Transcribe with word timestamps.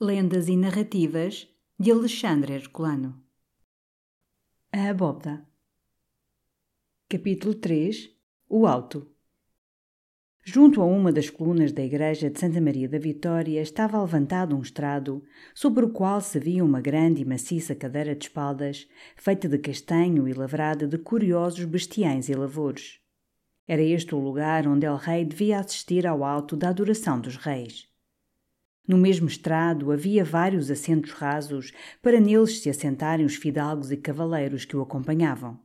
Lendas 0.00 0.46
e 0.46 0.56
Narrativas 0.56 1.48
de 1.76 1.90
Alexandre 1.90 2.52
Herculano. 2.54 3.20
A 4.72 4.90
Abóbada. 4.90 5.44
Capítulo 7.08 7.52
3 7.52 8.08
O 8.48 8.64
Alto. 8.64 9.10
Junto 10.44 10.80
a 10.80 10.84
uma 10.84 11.10
das 11.10 11.28
colunas 11.28 11.72
da 11.72 11.82
igreja 11.82 12.30
de 12.30 12.38
Santa 12.38 12.60
Maria 12.60 12.88
da 12.88 13.00
Vitória 13.00 13.60
estava 13.60 14.00
levantado 14.00 14.56
um 14.56 14.62
estrado, 14.62 15.20
sobre 15.52 15.84
o 15.84 15.90
qual 15.90 16.20
se 16.20 16.38
via 16.38 16.64
uma 16.64 16.80
grande 16.80 17.22
e 17.22 17.24
maciça 17.24 17.74
cadeira 17.74 18.14
de 18.14 18.26
espaldas, 18.26 18.88
feita 19.16 19.48
de 19.48 19.58
castanho 19.58 20.28
e 20.28 20.32
lavrada 20.32 20.86
de 20.86 20.98
curiosos 20.98 21.64
bestiães 21.64 22.28
e 22.28 22.34
lavores. 22.34 23.00
Era 23.66 23.82
este 23.82 24.14
o 24.14 24.20
lugar 24.20 24.64
onde 24.68 24.86
El 24.86 24.94
Rei 24.94 25.24
devia 25.24 25.58
assistir 25.58 26.06
ao 26.06 26.22
alto 26.22 26.56
da 26.56 26.68
adoração 26.68 27.20
dos 27.20 27.34
reis. 27.34 27.88
No 28.88 28.96
mesmo 28.96 29.28
estrado 29.28 29.92
havia 29.92 30.24
vários 30.24 30.70
assentos 30.70 31.12
rasos 31.12 31.72
para 32.00 32.18
neles 32.18 32.62
se 32.62 32.70
assentarem 32.70 33.26
os 33.26 33.34
fidalgos 33.34 33.92
e 33.92 33.98
cavaleiros 33.98 34.64
que 34.64 34.74
o 34.74 34.80
acompanhavam. 34.80 35.60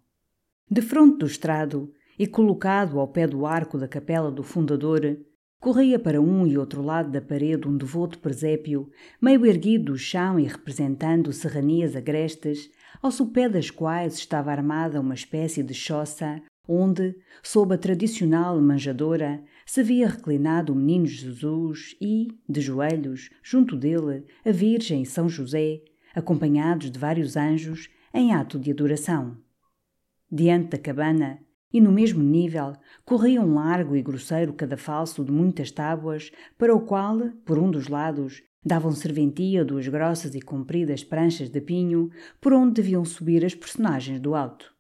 De 0.69 0.81
fronte 0.81 1.19
do 1.19 1.25
estrado, 1.25 1.93
e 2.19 2.27
colocado 2.27 2.99
ao 2.99 3.07
pé 3.07 3.25
do 3.25 3.45
arco 3.45 3.77
da 3.77 3.87
capela 3.87 4.29
do 4.29 4.43
fundador, 4.43 5.17
corria 5.59 5.97
para 5.97 6.21
um 6.21 6.45
e 6.45 6.57
outro 6.57 6.81
lado 6.81 7.09
da 7.09 7.21
parede 7.21 7.67
um 7.67 7.77
devoto 7.77 8.19
presépio, 8.19 8.89
meio 9.21 9.45
erguido 9.45 9.93
do 9.93 9.97
chão 9.97 10.37
e 10.37 10.43
representando 10.43 11.31
serranias 11.31 11.95
agrestas, 11.95 12.69
ao 13.01 13.09
sopé 13.09 13.47
das 13.47 13.71
quais 13.71 14.15
estava 14.15 14.51
armada 14.51 14.99
uma 14.99 15.13
espécie 15.13 15.63
de 15.63 15.73
choça, 15.73 16.41
onde, 16.67 17.15
sob 17.41 17.73
a 17.73 17.77
tradicional 17.77 18.59
manjadora, 18.61 19.43
se 19.65 19.83
via 19.83 20.07
reclinado 20.07 20.73
o 20.73 20.75
menino 20.75 21.05
Jesus 21.05 21.95
e, 21.99 22.27
de 22.47 22.61
joelhos, 22.61 23.29
junto 23.43 23.75
dele, 23.75 24.25
a 24.45 24.51
Virgem 24.51 25.01
e 25.01 25.05
São 25.05 25.27
José, 25.27 25.81
acompanhados 26.15 26.89
de 26.89 26.97
vários 26.97 27.35
anjos, 27.35 27.89
em 28.13 28.33
ato 28.33 28.59
de 28.59 28.71
adoração. 28.71 29.37
Diante 30.31 30.69
da 30.69 30.77
cabana, 30.77 31.39
e 31.71 31.81
no 31.81 31.91
mesmo 31.91 32.21
nível, 32.23 32.73
corria 33.03 33.41
um 33.41 33.55
largo 33.55 33.95
e 33.95 34.01
grosseiro 34.01 34.53
cadafalso 34.53 35.25
de 35.25 35.31
muitas 35.31 35.71
tábuas, 35.71 36.31
para 36.57 36.73
o 36.73 36.81
qual, 36.81 37.19
por 37.43 37.57
um 37.57 37.71
dos 37.71 37.87
lados, 37.87 38.43
davam 38.63 38.91
serventia 38.91 39.65
duas 39.65 39.87
grossas 39.87 40.35
e 40.35 40.41
compridas 40.41 41.03
pranchas 41.03 41.49
de 41.49 41.59
pinho, 41.59 42.09
por 42.39 42.53
onde 42.53 42.75
deviam 42.75 43.03
subir 43.03 43.43
as 43.43 43.55
personagens 43.55 44.19
do 44.19 44.35
alto. 44.35 44.72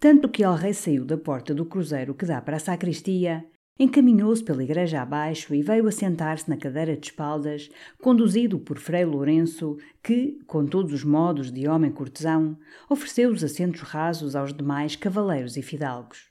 Tanto 0.00 0.30
que 0.30 0.42
El 0.42 0.54
Rei 0.54 0.72
saiu 0.72 1.04
da 1.04 1.18
porta 1.18 1.54
do 1.54 1.66
cruzeiro 1.66 2.14
que 2.14 2.24
dá 2.24 2.40
para 2.40 2.56
a 2.56 2.58
sacristia 2.58 3.44
encaminhou-se 3.78 4.42
pela 4.42 4.64
igreja 4.64 5.02
abaixo 5.02 5.54
e 5.54 5.62
veio 5.62 5.86
assentar-se 5.86 6.48
na 6.48 6.56
cadeira 6.56 6.96
de 6.96 7.06
espaldas, 7.06 7.70
conduzido 8.00 8.58
por 8.58 8.78
Frei 8.78 9.04
Lourenço, 9.04 9.76
que, 10.02 10.38
com 10.46 10.64
todos 10.64 10.94
os 10.94 11.04
modos 11.04 11.52
de 11.52 11.68
homem 11.68 11.90
cortesão, 11.90 12.58
ofereceu 12.88 13.30
os 13.30 13.44
assentos 13.44 13.82
rasos 13.82 14.34
aos 14.34 14.54
demais 14.54 14.96
cavaleiros 14.96 15.58
e 15.58 15.62
fidalgos. 15.62 16.30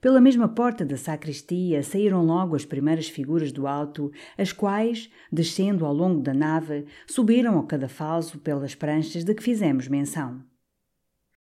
Pela 0.00 0.20
mesma 0.20 0.48
porta 0.48 0.84
da 0.84 0.96
sacristia 0.96 1.82
saíram 1.82 2.24
logo 2.24 2.54
as 2.54 2.64
primeiras 2.64 3.08
figuras 3.08 3.50
do 3.50 3.66
alto, 3.66 4.12
as 4.38 4.52
quais, 4.52 5.10
descendo 5.30 5.84
ao 5.84 5.92
longo 5.92 6.20
da 6.20 6.32
nave, 6.32 6.86
subiram 7.04 7.56
ao 7.56 7.66
cadafalso 7.66 8.38
pelas 8.38 8.76
pranchas 8.76 9.24
de 9.24 9.34
que 9.34 9.42
fizemos 9.42 9.88
menção. 9.88 10.48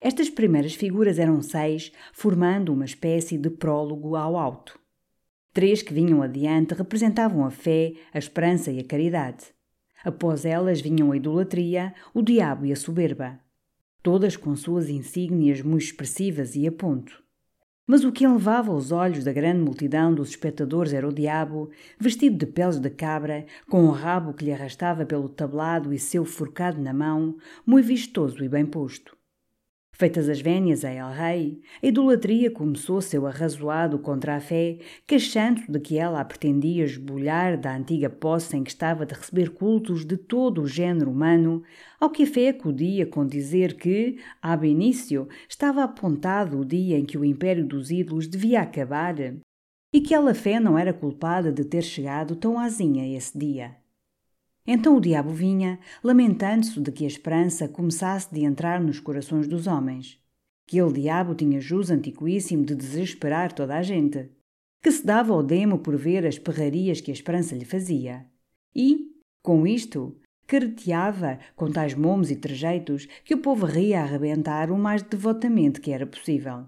Estas 0.07 0.29
primeiras 0.29 0.75
figuras 0.75 1.17
eram 1.17 1.41
seis, 1.41 1.91
formando 2.13 2.71
uma 2.71 2.85
espécie 2.85 3.39
de 3.39 3.49
prólogo 3.49 4.15
ao 4.15 4.37
alto. 4.37 4.79
Três 5.51 5.81
que 5.81 5.95
vinham 5.95 6.21
adiante 6.21 6.75
representavam 6.75 7.43
a 7.43 7.49
fé, 7.49 7.93
a 8.13 8.19
esperança 8.19 8.71
e 8.71 8.79
a 8.79 8.83
caridade. 8.83 9.45
Após 10.03 10.45
elas 10.45 10.79
vinham 10.79 11.11
a 11.11 11.17
idolatria, 11.17 11.91
o 12.13 12.21
diabo 12.21 12.67
e 12.67 12.71
a 12.71 12.75
soberba. 12.75 13.39
Todas 14.03 14.37
com 14.37 14.55
suas 14.55 14.89
insígnias 14.89 15.63
muito 15.63 15.85
expressivas 15.85 16.55
e 16.55 16.67
a 16.67 16.71
ponto. 16.71 17.23
Mas 17.87 18.03
o 18.03 18.11
que 18.11 18.25
elevava 18.25 18.71
os 18.71 18.91
olhos 18.91 19.23
da 19.23 19.33
grande 19.33 19.63
multidão 19.63 20.13
dos 20.13 20.29
espectadores 20.29 20.93
era 20.93 21.07
o 21.07 21.13
diabo, 21.13 21.71
vestido 21.99 22.37
de 22.37 22.45
peles 22.45 22.77
de 22.77 22.91
cabra, 22.91 23.47
com 23.67 23.85
o 23.85 23.91
rabo 23.91 24.35
que 24.35 24.45
lhe 24.45 24.53
arrastava 24.53 25.03
pelo 25.03 25.27
tablado 25.27 25.91
e 25.91 25.97
seu 25.97 26.23
forcado 26.25 26.79
na 26.79 26.93
mão, 26.93 27.37
muito 27.65 27.87
vistoso 27.87 28.43
e 28.43 28.47
bem 28.47 28.67
posto. 28.67 29.17
Feitas 29.97 30.27
as 30.27 30.41
vénias 30.41 30.83
a 30.83 30.91
El 30.91 31.09
Rei, 31.09 31.61
a 31.81 31.87
idolatria 31.87 32.51
começou 32.51 32.99
seu 32.99 33.25
arrazoado 33.25 33.97
contra 33.97 34.35
a 34.35 34.41
fé, 34.41 34.79
queixando 35.07 35.61
de 35.69 35.79
que 35.79 35.97
ela 35.97 36.19
a 36.19 36.25
pretendia 36.25 36.83
esbulhar 36.83 37.57
da 37.57 37.73
antiga 37.73 38.09
posse 38.09 38.57
em 38.57 38.63
que 38.63 38.71
estava 38.71 39.05
de 39.05 39.13
receber 39.13 39.51
cultos 39.51 40.03
de 40.03 40.17
todo 40.17 40.63
o 40.63 40.67
género 40.67 41.09
humano, 41.09 41.63
ao 41.97 42.09
que 42.09 42.23
a 42.23 42.27
fé 42.27 42.49
acudia 42.49 43.05
com 43.05 43.25
dizer 43.25 43.77
que, 43.77 44.17
ab 44.41 44.67
início, 44.67 45.29
estava 45.47 45.85
apontado 45.85 46.59
o 46.59 46.65
dia 46.65 46.99
em 46.99 47.05
que 47.05 47.17
o 47.17 47.23
império 47.23 47.65
dos 47.65 47.89
ídolos 47.89 48.27
devia 48.27 48.59
acabar, 48.59 49.15
e 49.93 50.01
que 50.01 50.13
ela 50.13 50.33
fé 50.33 50.59
não 50.59 50.77
era 50.77 50.91
culpada 50.91 51.53
de 51.53 51.63
ter 51.63 51.83
chegado 51.83 52.35
tão 52.35 52.59
azinha 52.59 53.15
esse 53.15 53.39
dia. 53.39 53.84
Então 54.67 54.97
o 54.97 55.01
diabo 55.01 55.29
vinha, 55.29 55.79
lamentando-se 56.03 56.79
de 56.79 56.91
que 56.91 57.03
a 57.03 57.07
esperança 57.07 57.67
começasse 57.67 58.33
de 58.33 58.43
entrar 58.43 58.81
nos 58.81 58.99
corações 58.99 59.47
dos 59.47 59.67
homens. 59.67 60.19
Que 60.67 60.79
ele, 60.79 60.93
diabo, 60.93 61.35
tinha 61.35 61.61
jus 61.61 61.91
antiquíssimo 61.91 62.65
de 62.65 62.75
desesperar 62.75 63.53
toda 63.53 63.77
a 63.77 63.83
gente. 63.83 64.29
Que 64.81 64.91
se 64.91 65.05
dava 65.05 65.33
ao 65.33 65.43
demo 65.43 65.79
por 65.79 65.95
ver 65.95 66.25
as 66.25 66.39
perrarias 66.39 66.99
que 66.99 67.11
a 67.11 67.13
esperança 67.13 67.55
lhe 67.55 67.65
fazia. 67.65 68.25
E, 68.75 69.11
com 69.43 69.67
isto, 69.67 70.19
careteava 70.47 71.39
com 71.55 71.71
tais 71.71 71.93
momos 71.93 72.31
e 72.31 72.35
trejeitos 72.35 73.07
que 73.23 73.35
o 73.35 73.41
povo 73.41 73.65
ria 73.65 74.01
a 74.01 74.03
arrebentar 74.03 74.71
o 74.71 74.77
mais 74.77 75.03
devotamente 75.03 75.79
que 75.79 75.91
era 75.91 76.05
possível. 76.05 76.65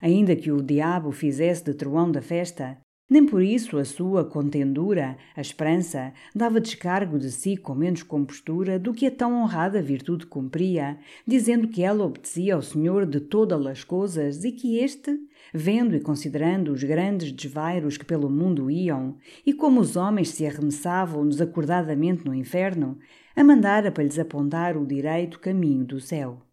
Ainda 0.00 0.36
que 0.36 0.50
o 0.50 0.62
diabo 0.62 1.10
fizesse 1.10 1.64
de 1.64 1.74
troão 1.74 2.10
da 2.10 2.20
festa, 2.20 2.78
nem 3.08 3.24
por 3.24 3.40
isso 3.40 3.78
a 3.78 3.84
sua 3.84 4.24
contendura, 4.24 5.16
a 5.36 5.40
esperança, 5.40 6.12
dava 6.34 6.60
descargo 6.60 7.18
de 7.18 7.30
si 7.30 7.56
com 7.56 7.74
menos 7.74 8.02
compostura 8.02 8.78
do 8.78 8.92
que 8.92 9.06
a 9.06 9.10
tão 9.10 9.40
honrada 9.40 9.80
virtude 9.80 10.26
cumpria, 10.26 10.98
dizendo 11.26 11.68
que 11.68 11.82
ela 11.82 12.04
obedecia 12.04 12.54
ao 12.54 12.62
Senhor 12.62 13.06
de 13.06 13.20
todas 13.20 13.64
as 13.64 13.84
coisas 13.84 14.44
e 14.44 14.50
que 14.50 14.78
este, 14.78 15.16
vendo 15.54 15.94
e 15.94 16.00
considerando 16.00 16.72
os 16.72 16.82
grandes 16.82 17.30
desvairos 17.30 17.96
que 17.96 18.04
pelo 18.04 18.28
mundo 18.28 18.70
iam 18.70 19.16
e 19.44 19.52
como 19.52 19.80
os 19.80 19.96
homens 19.96 20.30
se 20.30 20.44
arremessavam 20.44 21.28
desacordadamente 21.28 22.24
no 22.24 22.34
inferno, 22.34 22.98
a 23.36 23.44
mandara 23.44 23.92
para 23.92 24.02
lhes 24.02 24.18
apontar 24.18 24.76
o 24.76 24.86
direito 24.86 25.38
caminho 25.38 25.84
do 25.84 26.00
céu. 26.00 26.45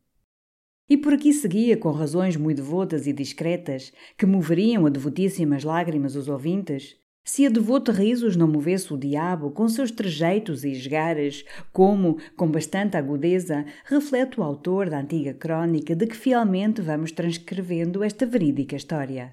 E 0.94 0.98
por 0.98 1.12
aqui 1.12 1.34
seguia 1.34 1.76
com 1.76 1.90
razões 1.90 2.38
muito 2.38 2.58
devotas 2.58 3.08
e 3.08 3.14
discretas, 3.14 3.92
que 4.16 4.28
moveriam 4.28 4.86
a 4.86 4.90
devotíssimas 4.90 5.64
lágrimas 5.64 6.16
os 6.16 6.28
ouvintes, 6.28 6.96
se 7.26 7.48
a 7.48 7.50
devoto 7.50 7.92
risos 7.92 8.36
não 8.36 8.48
movesse 8.48 8.94
o 8.94 8.98
diabo 8.98 9.50
com 9.50 9.68
seus 9.68 9.90
trejeitos 9.90 10.64
e 10.64 10.70
esgares, 10.70 11.44
como, 11.72 12.20
com 12.38 12.48
bastante 12.48 12.96
agudeza, 12.96 13.66
reflete 13.86 14.40
o 14.40 14.44
autor 14.44 14.88
da 14.88 15.00
antiga 15.00 15.34
crônica 15.34 15.96
de 15.96 16.06
que 16.06 16.16
fielmente 16.16 16.80
vamos 16.80 17.12
transcrevendo 17.12 18.04
esta 18.04 18.28
verídica 18.28 18.76
história. 18.76 19.32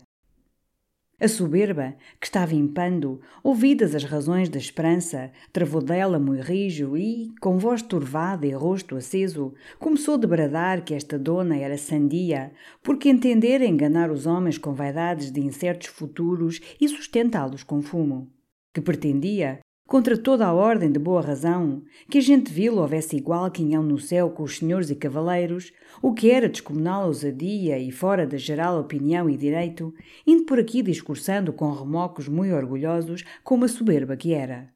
A 1.20 1.28
soberba, 1.28 1.94
que 2.19 2.26
estava 2.26 2.55
impando, 2.55 3.20
ouvidas 3.44 3.94
as 3.94 4.05
razões 4.05 4.49
da 4.49 4.58
esperança, 4.58 5.31
travou 5.52 5.82
dela 5.82 6.19
muito 6.19 6.43
rijo 6.43 6.96
e, 6.96 7.31
com 7.43 7.58
voz 7.58 7.82
turvada 7.82 8.46
e 8.46 8.52
rosto 8.52 8.96
aceso, 8.96 9.52
começou 9.78 10.17
de 10.17 10.26
bradar 10.26 10.82
que 10.82 10.94
esta 10.94 11.19
dona 11.19 11.58
era 11.58 11.76
sandia, 11.76 12.50
porque 12.82 13.11
entendera 13.11 13.67
enganar 13.67 14.11
os 14.11 14.25
homens 14.25 14.56
com 14.56 14.72
vaidades 14.72 15.31
de 15.31 15.40
incertos 15.40 15.88
futuros 15.88 16.58
e 16.81 16.88
sustentá-los 16.88 17.62
com 17.62 17.82
fumo. 17.82 18.32
Que 18.73 18.81
pretendia, 18.81 19.61
contra 19.90 20.16
toda 20.16 20.46
a 20.46 20.54
ordem 20.54 20.92
de 20.92 21.00
boa 21.00 21.20
razão, 21.20 21.82
que 22.08 22.19
a 22.19 22.20
gente 22.20 22.52
vil 22.52 22.76
houvesse 22.76 23.16
igual 23.16 23.50
quinhão 23.50 23.82
no 23.82 23.98
céu 23.98 24.31
com 24.31 24.44
os 24.44 24.58
senhores 24.58 24.88
e 24.88 24.94
cavaleiros, 24.94 25.72
o 26.00 26.14
que 26.14 26.31
era 26.31 26.48
descomunal 26.48 27.08
ousadia 27.08 27.76
e 27.76 27.90
fora 27.90 28.25
da 28.25 28.37
geral 28.37 28.78
opinião 28.78 29.28
e 29.28 29.37
direito, 29.37 29.92
indo 30.25 30.44
por 30.44 30.60
aqui 30.60 30.81
discursando 30.81 31.52
com 31.52 31.72
remocos 31.72 32.28
muito 32.28 32.54
orgulhosos, 32.54 33.25
com 33.42 33.56
uma 33.56 33.66
soberba 33.66 34.16
que 34.16 34.32
era. 34.32 34.72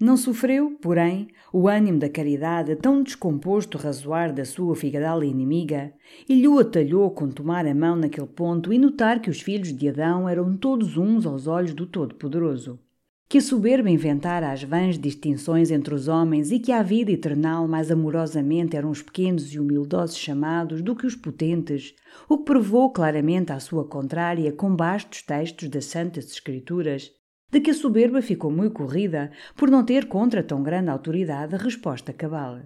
Não 0.00 0.16
sofreu, 0.16 0.76
porém, 0.82 1.28
o 1.52 1.68
ânimo 1.68 2.00
da 2.00 2.08
caridade 2.08 2.74
tão 2.74 3.00
descomposto 3.00 3.78
razoar 3.78 4.34
da 4.34 4.44
sua 4.44 4.74
figadal 4.74 5.22
inimiga, 5.22 5.92
e 6.28 6.34
lhe 6.34 6.48
o 6.48 6.58
atalhou 6.58 7.12
com 7.12 7.30
tomar 7.30 7.64
a 7.64 7.72
mão 7.72 7.94
naquele 7.94 8.26
ponto 8.26 8.72
e 8.72 8.78
notar 8.78 9.20
que 9.20 9.30
os 9.30 9.40
filhos 9.40 9.72
de 9.72 9.88
Adão 9.88 10.28
eram 10.28 10.56
todos 10.56 10.96
uns 10.96 11.26
aos 11.26 11.46
olhos 11.46 11.74
do 11.74 11.86
Todo-Poderoso. 11.86 12.80
Que 13.28 13.38
a 13.38 13.40
soberba 13.40 13.88
inventara 13.88 14.52
as 14.52 14.62
vãs 14.62 14.98
distinções 14.98 15.70
entre 15.70 15.94
os 15.94 16.06
homens 16.06 16.50
e 16.50 16.58
que 16.58 16.70
a 16.70 16.82
vida 16.82 17.10
eternal 17.10 17.66
mais 17.66 17.90
amorosamente 17.90 18.76
eram 18.76 18.90
os 18.90 19.00
pequenos 19.00 19.54
e 19.54 19.58
humildosos 19.58 20.18
chamados 20.18 20.82
do 20.82 20.94
que 20.94 21.06
os 21.06 21.16
potentes, 21.16 21.94
o 22.28 22.38
que 22.38 22.44
provou 22.44 22.92
claramente 22.92 23.52
à 23.52 23.58
sua 23.58 23.86
contrária 23.86 24.52
com 24.52 24.76
bastos 24.76 25.22
textos 25.22 25.68
das 25.68 25.86
Santas 25.86 26.26
Escrituras, 26.26 27.10
de 27.50 27.60
que 27.60 27.70
a 27.70 27.74
soberba 27.74 28.22
ficou 28.22 28.50
muito 28.50 28.74
corrida 28.74 29.30
por 29.56 29.70
não 29.70 29.84
ter 29.84 30.08
contra 30.08 30.42
tão 30.42 30.62
grande 30.62 30.90
autoridade 30.90 31.54
a 31.54 31.58
resposta 31.58 32.12
cabal. 32.12 32.60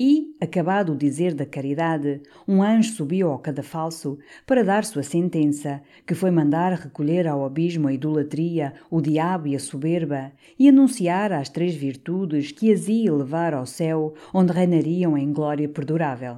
E, 0.00 0.36
acabado 0.40 0.92
o 0.92 0.96
dizer 0.96 1.34
da 1.34 1.44
caridade, 1.44 2.22
um 2.46 2.62
anjo 2.62 2.92
subiu 2.92 3.32
ao 3.32 3.38
cadafalso 3.40 4.16
para 4.46 4.62
dar 4.62 4.84
sua 4.84 5.02
sentença, 5.02 5.82
que 6.06 6.14
foi 6.14 6.30
mandar 6.30 6.72
recolher 6.74 7.26
ao 7.26 7.44
abismo 7.44 7.88
a 7.88 7.92
idolatria, 7.92 8.74
o 8.88 9.00
diabo 9.00 9.48
e 9.48 9.56
a 9.56 9.58
soberba, 9.58 10.30
e 10.56 10.68
anunciar 10.68 11.32
as 11.32 11.48
três 11.48 11.74
virtudes 11.74 12.52
que 12.52 12.72
as 12.72 12.86
ia 12.86 13.12
levar 13.12 13.52
ao 13.52 13.66
céu, 13.66 14.14
onde 14.32 14.52
reinariam 14.52 15.18
em 15.18 15.32
glória 15.32 15.68
perdurável. 15.68 16.36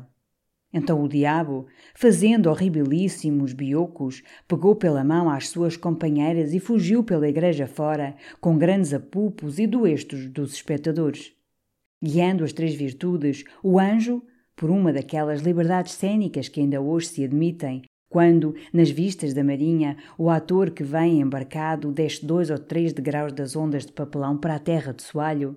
Então 0.72 1.04
o 1.04 1.08
diabo, 1.08 1.66
fazendo 1.94 2.48
horribilíssimos 2.48 3.52
biocos, 3.52 4.22
pegou 4.48 4.74
pela 4.74 5.04
mão 5.04 5.28
às 5.28 5.50
suas 5.50 5.76
companheiras 5.76 6.54
e 6.54 6.60
fugiu 6.60 7.04
pela 7.04 7.28
igreja 7.28 7.66
fora, 7.66 8.16
com 8.40 8.56
grandes 8.56 8.94
apupos 8.94 9.58
e 9.58 9.66
doestos 9.66 10.30
dos 10.30 10.54
espectadores. 10.54 11.38
Guiando 12.02 12.44
as 12.44 12.52
três 12.52 12.74
virtudes, 12.74 13.44
o 13.62 13.78
anjo, 13.78 14.22
por 14.56 14.70
uma 14.70 14.92
daquelas 14.92 15.42
liberdades 15.42 15.92
cênicas 15.92 16.48
que 16.48 16.60
ainda 16.60 16.80
hoje 16.80 17.08
se 17.08 17.24
admitem, 17.24 17.82
quando, 18.10 18.54
nas 18.72 18.90
vistas 18.90 19.32
da 19.32 19.44
marinha, 19.44 19.96
o 20.18 20.28
ator 20.28 20.70
que 20.70 20.82
vem 20.82 21.20
embarcado 21.20 21.92
desce 21.92 22.26
dois 22.26 22.50
ou 22.50 22.58
três 22.58 22.92
degraus 22.92 23.32
das 23.32 23.54
ondas 23.54 23.86
de 23.86 23.92
papelão 23.92 24.36
para 24.36 24.56
a 24.56 24.58
terra 24.58 24.92
de 24.92 25.02
soalho, 25.02 25.56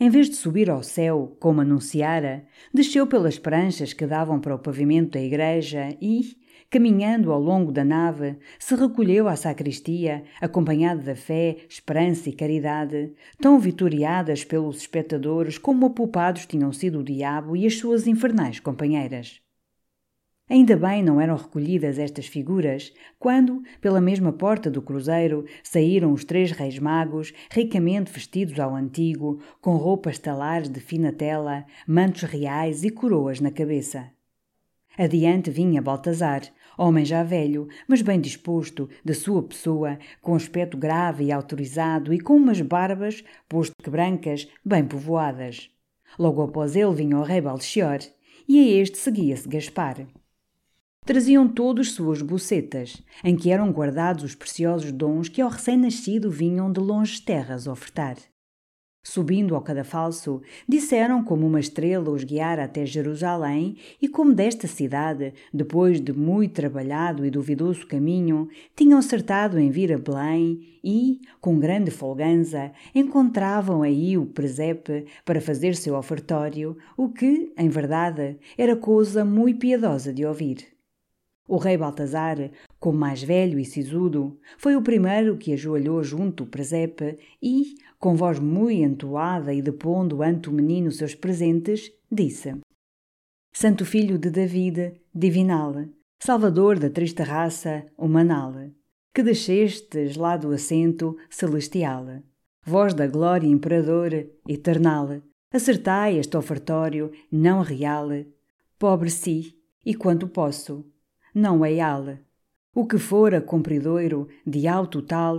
em 0.00 0.08
vez 0.08 0.30
de 0.30 0.36
subir 0.36 0.70
ao 0.70 0.82
céu, 0.82 1.36
como 1.38 1.60
anunciara, 1.60 2.46
desceu 2.72 3.06
pelas 3.06 3.38
pranchas 3.38 3.92
que 3.92 4.06
davam 4.06 4.40
para 4.40 4.54
o 4.54 4.58
pavimento 4.58 5.10
da 5.10 5.20
igreja 5.20 5.94
e, 6.00 6.38
caminhando 6.68 7.32
ao 7.32 7.40
longo 7.40 7.72
da 7.72 7.84
nave, 7.84 8.36
se 8.58 8.74
recolheu 8.74 9.28
à 9.28 9.36
sacristia, 9.36 10.24
acompanhado 10.40 11.02
da 11.02 11.14
fé, 11.14 11.56
esperança 11.68 12.28
e 12.28 12.32
caridade, 12.32 13.12
tão 13.40 13.58
vitoriadas 13.58 14.44
pelos 14.44 14.78
espectadores 14.78 15.58
como 15.58 15.86
apupados 15.86 16.46
tinham 16.46 16.72
sido 16.72 17.00
o 17.00 17.04
diabo 17.04 17.56
e 17.56 17.66
as 17.66 17.76
suas 17.78 18.06
infernais 18.06 18.60
companheiras. 18.60 19.40
Ainda 20.50 20.76
bem 20.76 21.00
não 21.00 21.20
eram 21.20 21.36
recolhidas 21.36 21.96
estas 21.96 22.26
figuras 22.26 22.92
quando, 23.20 23.62
pela 23.80 24.00
mesma 24.00 24.32
porta 24.32 24.68
do 24.68 24.82
cruzeiro, 24.82 25.44
saíram 25.62 26.12
os 26.12 26.24
três 26.24 26.50
reis 26.50 26.76
magos, 26.76 27.32
ricamente 27.48 28.10
vestidos 28.10 28.58
ao 28.58 28.74
antigo, 28.74 29.40
com 29.60 29.76
roupas 29.76 30.18
talares 30.18 30.68
de 30.68 30.80
fina 30.80 31.12
tela, 31.12 31.64
mantos 31.86 32.22
reais 32.22 32.82
e 32.82 32.90
coroas 32.90 33.38
na 33.38 33.52
cabeça. 33.52 34.10
Adiante 35.00 35.50
vinha 35.50 35.80
Baltazar, 35.80 36.42
homem 36.76 37.06
já 37.06 37.22
velho, 37.22 37.68
mas 37.88 38.02
bem 38.02 38.20
disposto, 38.20 38.86
de 39.02 39.14
sua 39.14 39.42
pessoa, 39.42 39.98
com 40.20 40.34
aspecto 40.34 40.76
grave 40.76 41.24
e 41.24 41.32
autorizado 41.32 42.12
e 42.12 42.20
com 42.20 42.36
umas 42.36 42.60
barbas, 42.60 43.24
posto 43.48 43.72
que 43.82 43.88
brancas, 43.88 44.46
bem 44.62 44.84
povoadas. 44.84 45.70
Logo 46.18 46.42
após 46.42 46.76
ele 46.76 46.92
vinha 46.92 47.16
o 47.16 47.22
rei 47.22 47.40
Balchior, 47.40 48.00
e 48.46 48.58
a 48.58 48.82
este 48.82 48.98
seguia-se 48.98 49.48
Gaspar. 49.48 50.06
Traziam 51.06 51.48
todos 51.48 51.92
suas 51.92 52.20
bocetas, 52.20 53.02
em 53.24 53.34
que 53.34 53.50
eram 53.50 53.72
guardados 53.72 54.22
os 54.22 54.34
preciosos 54.34 54.92
dons 54.92 55.30
que 55.30 55.40
ao 55.40 55.48
recém-nascido 55.48 56.30
vinham 56.30 56.70
de 56.70 56.78
longes 56.78 57.20
terras 57.20 57.66
ofertar. 57.66 58.18
Subindo 59.02 59.54
ao 59.54 59.62
cadafalso, 59.62 60.42
disseram 60.68 61.24
como 61.24 61.46
uma 61.46 61.58
estrela 61.58 62.10
os 62.10 62.22
guiara 62.22 62.64
até 62.64 62.84
Jerusalém 62.84 63.76
e 64.00 64.06
como 64.06 64.34
desta 64.34 64.66
cidade, 64.66 65.32
depois 65.54 66.02
de 66.02 66.12
muito 66.12 66.52
trabalhado 66.52 67.24
e 67.24 67.30
duvidoso 67.30 67.86
caminho, 67.86 68.48
tinham 68.76 68.98
acertado 68.98 69.58
em 69.58 69.70
vir 69.70 69.90
a 69.94 69.98
Belém 69.98 70.78
e, 70.84 71.18
com 71.40 71.58
grande 71.58 71.90
folganza, 71.90 72.72
encontravam 72.94 73.82
aí 73.82 74.18
o 74.18 74.26
presepe 74.26 75.06
para 75.24 75.40
fazer 75.40 75.74
seu 75.76 75.96
ofertório, 75.96 76.76
o 76.94 77.08
que, 77.08 77.54
em 77.56 77.70
verdade, 77.70 78.36
era 78.56 78.76
coisa 78.76 79.24
muito 79.24 79.60
piedosa 79.60 80.12
de 80.12 80.26
ouvir. 80.26 80.79
O 81.50 81.56
rei 81.56 81.76
Baltazar, 81.76 82.52
como 82.78 82.96
mais 82.96 83.24
velho 83.24 83.58
e 83.58 83.64
sisudo, 83.64 84.38
foi 84.56 84.76
o 84.76 84.82
primeiro 84.82 85.36
que 85.36 85.52
ajoelhou 85.52 86.00
junto 86.00 86.44
o 86.44 86.46
presepe 86.46 87.18
e, 87.42 87.74
com 87.98 88.14
voz 88.14 88.38
muito 88.38 88.70
entoada 88.70 89.52
e 89.52 89.60
depondo 89.60 90.22
ante 90.22 90.48
o 90.48 90.52
menino 90.52 90.92
seus 90.92 91.12
presentes, 91.12 91.90
disse: 92.08 92.56
Santo 93.52 93.84
Filho 93.84 94.16
de 94.16 94.30
David, 94.30 94.94
divinal, 95.12 95.74
Salvador 96.20 96.78
da 96.78 96.88
triste 96.88 97.24
raça 97.24 97.84
humanal, 97.98 98.54
que 99.12 99.20
descestes 99.20 100.14
lá 100.14 100.36
do 100.36 100.52
assento 100.52 101.16
celestial, 101.28 102.22
voz 102.64 102.94
da 102.94 103.08
glória 103.08 103.48
imperador 103.48 104.12
eternal, 104.48 105.20
acertai 105.52 106.16
este 106.16 106.36
ofertório 106.36 107.10
não 107.28 107.60
real, 107.60 108.08
pobre 108.78 109.10
si, 109.10 109.56
e 109.84 109.96
quanto 109.96 110.28
posso, 110.28 110.84
não 111.34 111.64
é 111.64 111.80
ala. 111.80 112.20
O 112.74 112.86
que 112.86 112.98
fora 112.98 113.40
compridoiro 113.40 114.28
de 114.46 114.66
alto 114.68 115.02
tal, 115.02 115.38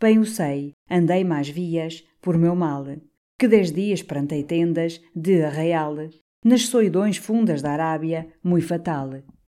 bem 0.00 0.18
o 0.18 0.26
sei, 0.26 0.72
andei 0.90 1.24
mais 1.24 1.48
vias 1.48 2.04
por 2.20 2.36
meu 2.36 2.54
mal, 2.54 2.84
que 3.38 3.46
dez 3.46 3.70
dias 3.70 4.02
plantei 4.02 4.42
tendas 4.42 5.00
de 5.14 5.42
arraial, 5.42 5.96
nas 6.44 6.66
soidões 6.66 7.16
fundas 7.16 7.62
da 7.62 7.72
Arábia, 7.72 8.28
muito 8.42 8.66
fatal. 8.66 9.10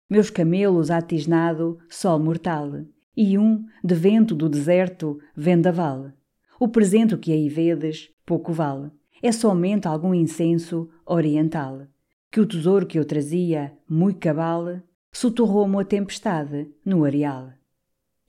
Meus 0.09 0.29
camelos 0.29 0.89
atisnado, 0.89 1.77
sol 1.89 2.19
mortal, 2.19 2.71
e 3.15 3.38
um, 3.38 3.65
de 3.83 3.95
vento 3.95 4.35
do 4.35 4.47
deserto, 4.47 5.19
vendaval. 5.35 6.12
O 6.59 6.69
presente 6.69 7.18
que 7.18 7.33
aí 7.33 7.50
vedes, 7.50 8.09
pouco 8.25 8.53
vale, 8.53 8.91
é 9.21 9.31
somente 9.31 9.88
algum 9.88 10.13
incenso 10.13 10.90
oriental, 11.06 11.87
que 12.31 12.40
o 12.40 12.45
tesouro 12.45 12.85
que 12.85 12.99
eu 12.99 13.06
trazia, 13.06 13.73
muito 13.90 14.19
cabal, 14.19 14.81
soterrou-me 15.11 15.81
a 15.81 15.85
tempestade 15.85 16.69
no 16.85 17.04
areal. 17.04 17.52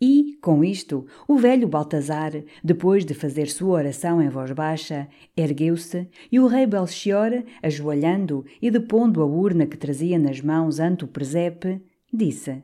E, 0.01 0.39
com 0.41 0.63
isto, 0.63 1.07
o 1.27 1.37
velho 1.37 1.67
Baltazar, 1.67 2.31
depois 2.63 3.05
de 3.05 3.15
fazer 3.15 3.49
sua 3.49 3.79
oração 3.79 4.23
em 4.23 4.29
voz 4.29 4.53
baixa, 4.53 5.09
ergueu-se 5.37 6.09
e 6.31 6.39
o 6.39 6.47
rei 6.47 6.67
Belchior, 6.67 7.43
ajoelhando 7.61 8.45
e 8.63 8.71
depondo 8.71 9.21
a 9.21 9.27
urna 9.27 9.67
que 9.67 9.77
trazia 9.77 10.17
nas 10.17 10.41
mãos 10.41 10.79
ante 10.79 11.05
o 11.05 11.09
presepe, 11.09 11.83
disse: 12.13 12.63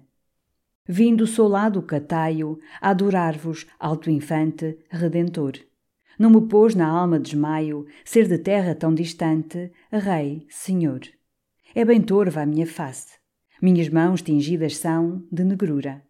Vindo 0.86 1.26
sou 1.26 1.48
lá 1.48 1.68
do 1.68 1.82
Cataio 1.82 2.60
adorar-vos, 2.80 3.66
alto 3.80 4.10
infante, 4.10 4.78
redentor. 4.88 5.54
Não 6.16 6.30
me 6.30 6.42
pôs 6.42 6.76
na 6.76 6.86
alma 6.86 7.18
desmaio 7.18 7.84
ser 8.04 8.28
de 8.28 8.38
terra 8.38 8.76
tão 8.76 8.94
distante, 8.94 9.72
rei, 9.90 10.46
senhor. 10.48 11.00
É 11.74 11.84
bem 11.84 12.00
torva 12.00 12.42
a 12.42 12.46
minha 12.46 12.66
face 12.66 13.23
minhas 13.64 13.88
mãos 13.88 14.20
tingidas 14.20 14.76
são 14.76 15.26
de 15.32 15.42
negrura, 15.42 16.02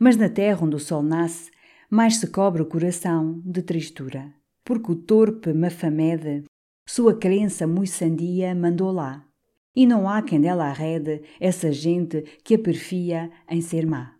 mas 0.00 0.16
na 0.16 0.30
terra 0.30 0.64
onde 0.64 0.76
o 0.76 0.78
sol 0.78 1.02
nasce, 1.02 1.50
mais 1.90 2.16
se 2.16 2.26
cobre 2.26 2.62
o 2.62 2.66
coração 2.66 3.38
de 3.44 3.60
tristura. 3.60 4.32
Porque 4.64 4.92
o 4.92 4.96
torpe 4.96 5.52
Mafamede, 5.52 6.44
sua 6.88 7.14
crença 7.14 7.66
muito 7.66 7.90
sandia, 7.90 8.54
mandou 8.54 8.90
lá. 8.90 9.26
E 9.76 9.86
não 9.86 10.08
há 10.08 10.22
quem 10.22 10.40
dela 10.40 10.64
arrede 10.64 11.20
essa 11.38 11.70
gente 11.70 12.22
que 12.42 12.54
a 12.54 12.58
perfia 12.58 13.30
em 13.46 13.60
ser 13.60 13.86
má. 13.86 14.16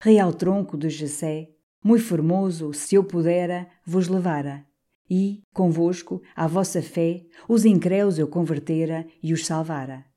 Real 0.00 0.32
tronco 0.32 0.78
de 0.78 0.88
Jessé, 0.88 1.48
muito 1.82 2.04
formoso, 2.04 2.72
se 2.72 2.94
eu 2.94 3.02
pudera, 3.02 3.66
vos 3.84 4.06
levara. 4.06 4.64
E, 5.10 5.42
convosco, 5.52 6.22
à 6.36 6.46
vossa 6.46 6.80
fé, 6.80 7.26
os 7.48 7.64
incréus 7.64 8.20
eu 8.20 8.28
convertera 8.28 9.04
e 9.20 9.32
os 9.32 9.44
salvara. 9.44 10.09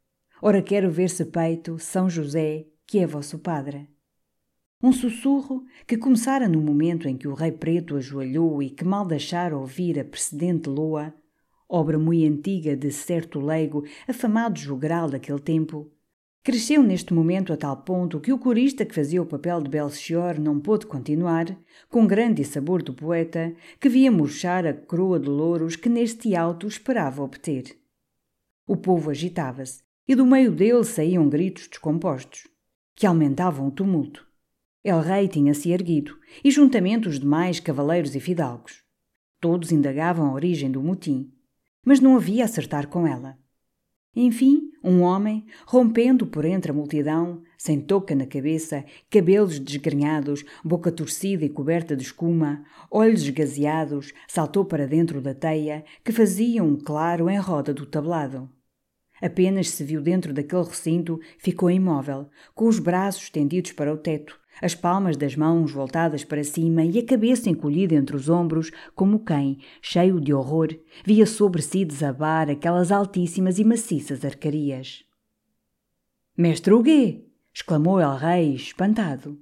Ora 0.45 0.61
quero 0.61 0.91
ver-se 0.91 1.23
peito 1.23 1.79
São 1.79 2.09
José, 2.09 2.65
que 2.85 2.99
é 2.99 3.07
vosso 3.07 3.39
padre. 3.39 3.87
Um 4.83 4.91
sussurro 4.91 5.63
que 5.87 5.95
começara 5.95 6.49
no 6.49 6.59
momento 6.59 7.07
em 7.07 7.15
que 7.15 7.29
o 7.29 7.33
rei 7.33 7.53
preto 7.53 7.95
ajoelhou 7.95 8.61
e 8.61 8.69
que 8.69 8.83
mal 8.83 9.07
deixara 9.07 9.57
ouvir 9.57 9.97
a 9.97 10.03
precedente 10.03 10.67
loa, 10.67 11.13
obra 11.69 11.97
muito 11.97 12.29
antiga 12.29 12.75
de 12.75 12.91
certo 12.91 13.39
leigo, 13.39 13.85
afamado 14.05 14.59
jogral 14.59 15.09
daquele 15.09 15.39
tempo, 15.39 15.89
Cresceu 16.43 16.83
neste 16.83 17.13
momento 17.13 17.53
a 17.53 17.55
tal 17.55 17.77
ponto 17.77 18.19
que 18.19 18.33
o 18.33 18.37
corista 18.37 18.85
que 18.85 18.93
fazia 18.93 19.21
o 19.21 19.25
papel 19.25 19.61
de 19.61 19.69
Belchior 19.69 20.37
não 20.41 20.59
pôde 20.59 20.85
continuar, 20.85 21.57
com 21.87 22.05
grande 22.05 22.43
sabor 22.43 22.83
do 22.83 22.93
poeta, 22.93 23.55
que 23.79 23.87
via 23.87 24.11
murchar 24.11 24.67
a 24.67 24.73
coroa 24.73 25.17
de 25.17 25.29
louros 25.29 25.77
que 25.77 25.87
neste 25.87 26.35
alto 26.35 26.67
esperava 26.67 27.23
obter. 27.23 27.79
O 28.67 28.75
povo 28.75 29.09
agitava-se, 29.09 29.81
e 30.07 30.15
do 30.15 30.25
meio 30.25 30.51
dele 30.51 30.83
saíam 30.83 31.29
gritos 31.29 31.67
descompostos, 31.67 32.47
que 32.95 33.05
aumentavam 33.05 33.67
o 33.67 33.71
tumulto. 33.71 34.27
El 34.83 34.99
Rei 34.99 35.27
tinha-se 35.27 35.71
erguido, 35.71 36.17
e 36.43 36.51
juntamente 36.51 37.07
os 37.07 37.19
demais 37.19 37.59
cavaleiros 37.59 38.15
e 38.15 38.19
fidalgos. 38.19 38.83
Todos 39.39 39.71
indagavam 39.71 40.27
a 40.27 40.33
origem 40.33 40.69
do 40.69 40.83
motim, 40.83 41.31
mas 41.85 41.99
não 41.99 42.15
havia 42.15 42.43
acertar 42.43 42.87
com 42.87 43.07
ela. 43.07 43.37
Enfim, 44.15 44.69
um 44.83 45.01
homem, 45.01 45.45
rompendo 45.65 46.27
por 46.27 46.45
entre 46.45 46.71
a 46.71 46.73
multidão, 46.73 47.41
sem 47.57 47.81
touca 47.81 48.13
na 48.13 48.27
cabeça, 48.27 48.85
cabelos 49.09 49.57
desgrenhados, 49.57 50.45
boca 50.63 50.91
torcida 50.91 51.43
e 51.43 51.49
coberta 51.49 51.95
de 51.95 52.03
escuma, 52.03 52.63
olhos 52.91 53.23
esgazeados, 53.23 54.13
saltou 54.27 54.65
para 54.65 54.85
dentro 54.85 55.19
da 55.19 55.33
teia, 55.33 55.83
que 56.03 56.11
fazia 56.11 56.63
um 56.63 56.75
claro 56.75 57.27
em 57.27 57.39
roda 57.39 57.73
do 57.73 57.85
tablado. 57.87 58.49
Apenas 59.23 59.69
se 59.69 59.85
viu 59.85 60.01
dentro 60.01 60.33
daquele 60.33 60.65
recinto, 60.65 61.17
ficou 61.37 61.71
imóvel, 61.71 62.29
com 62.53 62.67
os 62.67 62.77
braços 62.77 63.23
estendidos 63.23 63.71
para 63.71 63.93
o 63.93 63.97
teto, 63.97 64.37
as 64.61 64.75
palmas 64.75 65.15
das 65.15 65.33
mãos 65.33 65.71
voltadas 65.71 66.25
para 66.25 66.43
cima 66.43 66.83
e 66.83 66.99
a 66.99 67.05
cabeça 67.05 67.49
encolhida 67.49 67.95
entre 67.95 68.17
os 68.17 68.27
ombros, 68.27 68.69
como 68.93 69.23
quem, 69.23 69.59
cheio 69.81 70.19
de 70.19 70.33
horror, 70.33 70.77
via 71.05 71.25
sobre 71.25 71.61
si 71.61 71.85
desabar 71.85 72.49
aquelas 72.49 72.91
altíssimas 72.91 73.59
e 73.59 73.63
maciças 73.63 74.25
arcarias. 74.25 75.05
Mestre 76.37 76.73
Huguet! 76.73 77.25
exclamou 77.53 78.01
El 78.01 78.17
Rei, 78.17 78.55
espantado. 78.55 79.39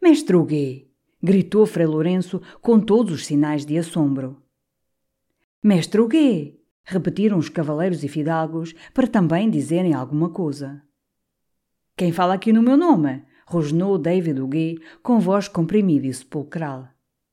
Mestre 0.00 0.36
Huguet! 0.36 0.88
gritou 1.20 1.66
Frei 1.66 1.86
Lourenço 1.88 2.40
com 2.62 2.78
todos 2.78 3.12
os 3.12 3.26
sinais 3.26 3.66
de 3.66 3.76
assombro. 3.76 4.40
Mestre 5.60 6.00
Huguet! 6.00 6.63
Repetiram 6.84 7.38
os 7.38 7.48
cavaleiros 7.48 8.04
e 8.04 8.08
fidalgos 8.08 8.74
para 8.92 9.06
também 9.06 9.50
dizerem 9.50 9.94
alguma 9.94 10.30
coisa. 10.30 10.82
Quem 11.96 12.12
fala 12.12 12.34
aqui 12.34 12.52
no 12.52 12.62
meu 12.62 12.76
nome? 12.76 13.24
rosnou 13.46 13.98
David 13.98 14.40
Huguet 14.40 14.80
com 15.02 15.20
voz 15.20 15.48
comprimida 15.48 16.06
e 16.06 16.14
sepulcral. 16.14 16.88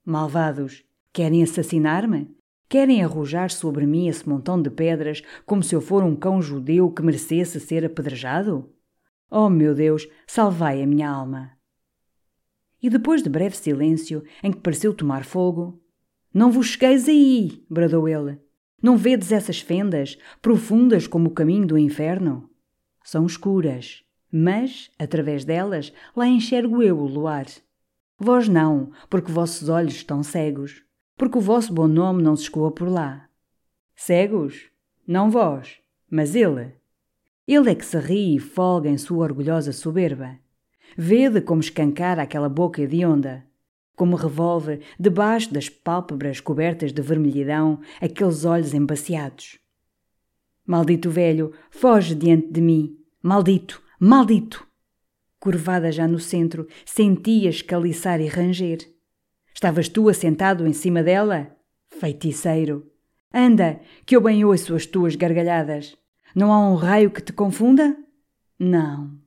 Malvados, 0.06 0.84
querem 1.14 1.42
assassinar-me? 1.42 2.36
Querem 2.68 3.04
arrojar 3.04 3.50
sobre 3.50 3.86
mim 3.86 4.08
esse 4.08 4.28
montão 4.28 4.62
de 4.62 4.70
pedras 4.70 5.22
como 5.46 5.62
se 5.64 5.76
eu 5.76 5.82
for 5.82 6.04
um 6.04 6.16
cão 6.16 6.42
judeu 6.42 6.92
que 6.92 7.02
merecesse 7.02 7.60
ser 7.60 7.86
apedrejado? 7.86 8.72
Oh, 9.30 9.50
meu 9.50 9.74
Deus, 9.74 10.08
salvai 10.28 10.82
a 10.82 10.88
minha 10.88 11.10
alma! 11.10 11.52
E 12.82 12.90
depois 12.90 13.22
de 13.22 13.30
breve 13.30 13.56
silêncio, 13.56 14.24
em 14.42 14.52
que 14.52 14.60
pareceu 14.60 14.94
tomar 14.94 15.24
fogo, 15.24 15.82
Não 16.34 16.52
vos 16.52 16.68
chegueis 16.68 17.08
aí! 17.08 17.66
bradou 17.70 18.08
ele. 18.08 18.40
Não 18.82 18.98
vedes 18.98 19.32
essas 19.32 19.60
fendas, 19.60 20.18
profundas 20.42 21.08
como 21.08 21.28
o 21.28 21.34
caminho 21.34 21.68
do 21.68 21.78
inferno? 21.78 22.50
São 23.04 23.26
escuras, 23.26 24.04
mas, 24.32 24.90
através 24.98 25.46
delas, 25.46 25.94
lá 26.16 26.28
enxergo 26.28 26.82
eu 26.82 26.98
o 26.98 27.06
luar. 27.06 27.46
Vós 28.18 28.48
não, 28.48 28.92
porque 29.10 29.32
vossos 29.32 29.70
olhos 29.70 29.96
estão 29.96 30.24
cegos, 30.24 30.84
porque 31.18 31.38
o 31.38 31.42
vosso 31.42 31.74
bom 31.74 31.88
nome 31.88 32.24
não 32.24 32.36
se 32.36 32.44
escoa 32.44 32.72
por 32.72 32.88
lá. 32.88 33.28
Cegos? 33.96 34.70
Não 35.08 35.30
vós, 35.30 35.78
mas 36.10 36.36
ele. 36.36 36.74
Ele 37.48 37.70
é 37.70 37.76
que 37.76 37.86
se 37.86 38.00
ri 38.00 38.36
e 38.36 38.40
folga 38.40 38.90
em 38.90 38.98
sua 38.98 39.24
orgulhosa 39.24 39.72
soberba. 39.74 40.40
Vede 40.98 41.42
como 41.42 41.62
escancara 41.62 42.22
aquela 42.22 42.50
boca 42.50 42.82
hedionda, 42.82 43.46
como 44.02 44.16
revolve, 44.16 44.80
debaixo 45.00 45.54
das 45.54 45.70
pálpebras 45.70 46.40
cobertas 46.40 46.92
de 46.92 47.04
vermelhidão, 47.04 47.82
aqueles 48.02 48.46
olhos 48.46 48.74
embaciados. 48.74 49.60
Maldito 50.66 51.08
velho, 51.12 51.54
foge 51.70 52.16
diante 52.16 52.48
de 52.52 52.62
mim. 52.62 52.98
Maldito, 53.22 53.80
Maldito! 54.00 54.66
Curvada 55.40 55.92
já 55.92 56.08
no 56.08 56.18
centro, 56.18 56.68
sentias 56.84 57.62
caliçar 57.62 58.20
e 58.20 58.26
ranger. 58.26 58.80
Estavas 59.54 59.88
tu 59.88 60.10
assentado 60.10 60.66
em 60.66 60.74
cima 60.74 61.04
dela? 61.04 61.56
Feiticeiro! 61.88 62.92
Anda, 63.32 63.82
que 64.04 64.16
eu 64.16 64.22
bem 64.22 64.44
ouço 64.44 64.74
as 64.74 64.88
tuas 64.88 65.16
gargalhadas. 65.16 65.96
Não 66.36 66.52
há 66.52 66.72
um 66.72 66.74
raio 66.74 67.12
que 67.12 67.22
te 67.22 67.32
confunda? 67.32 67.96
Não. 68.58 69.21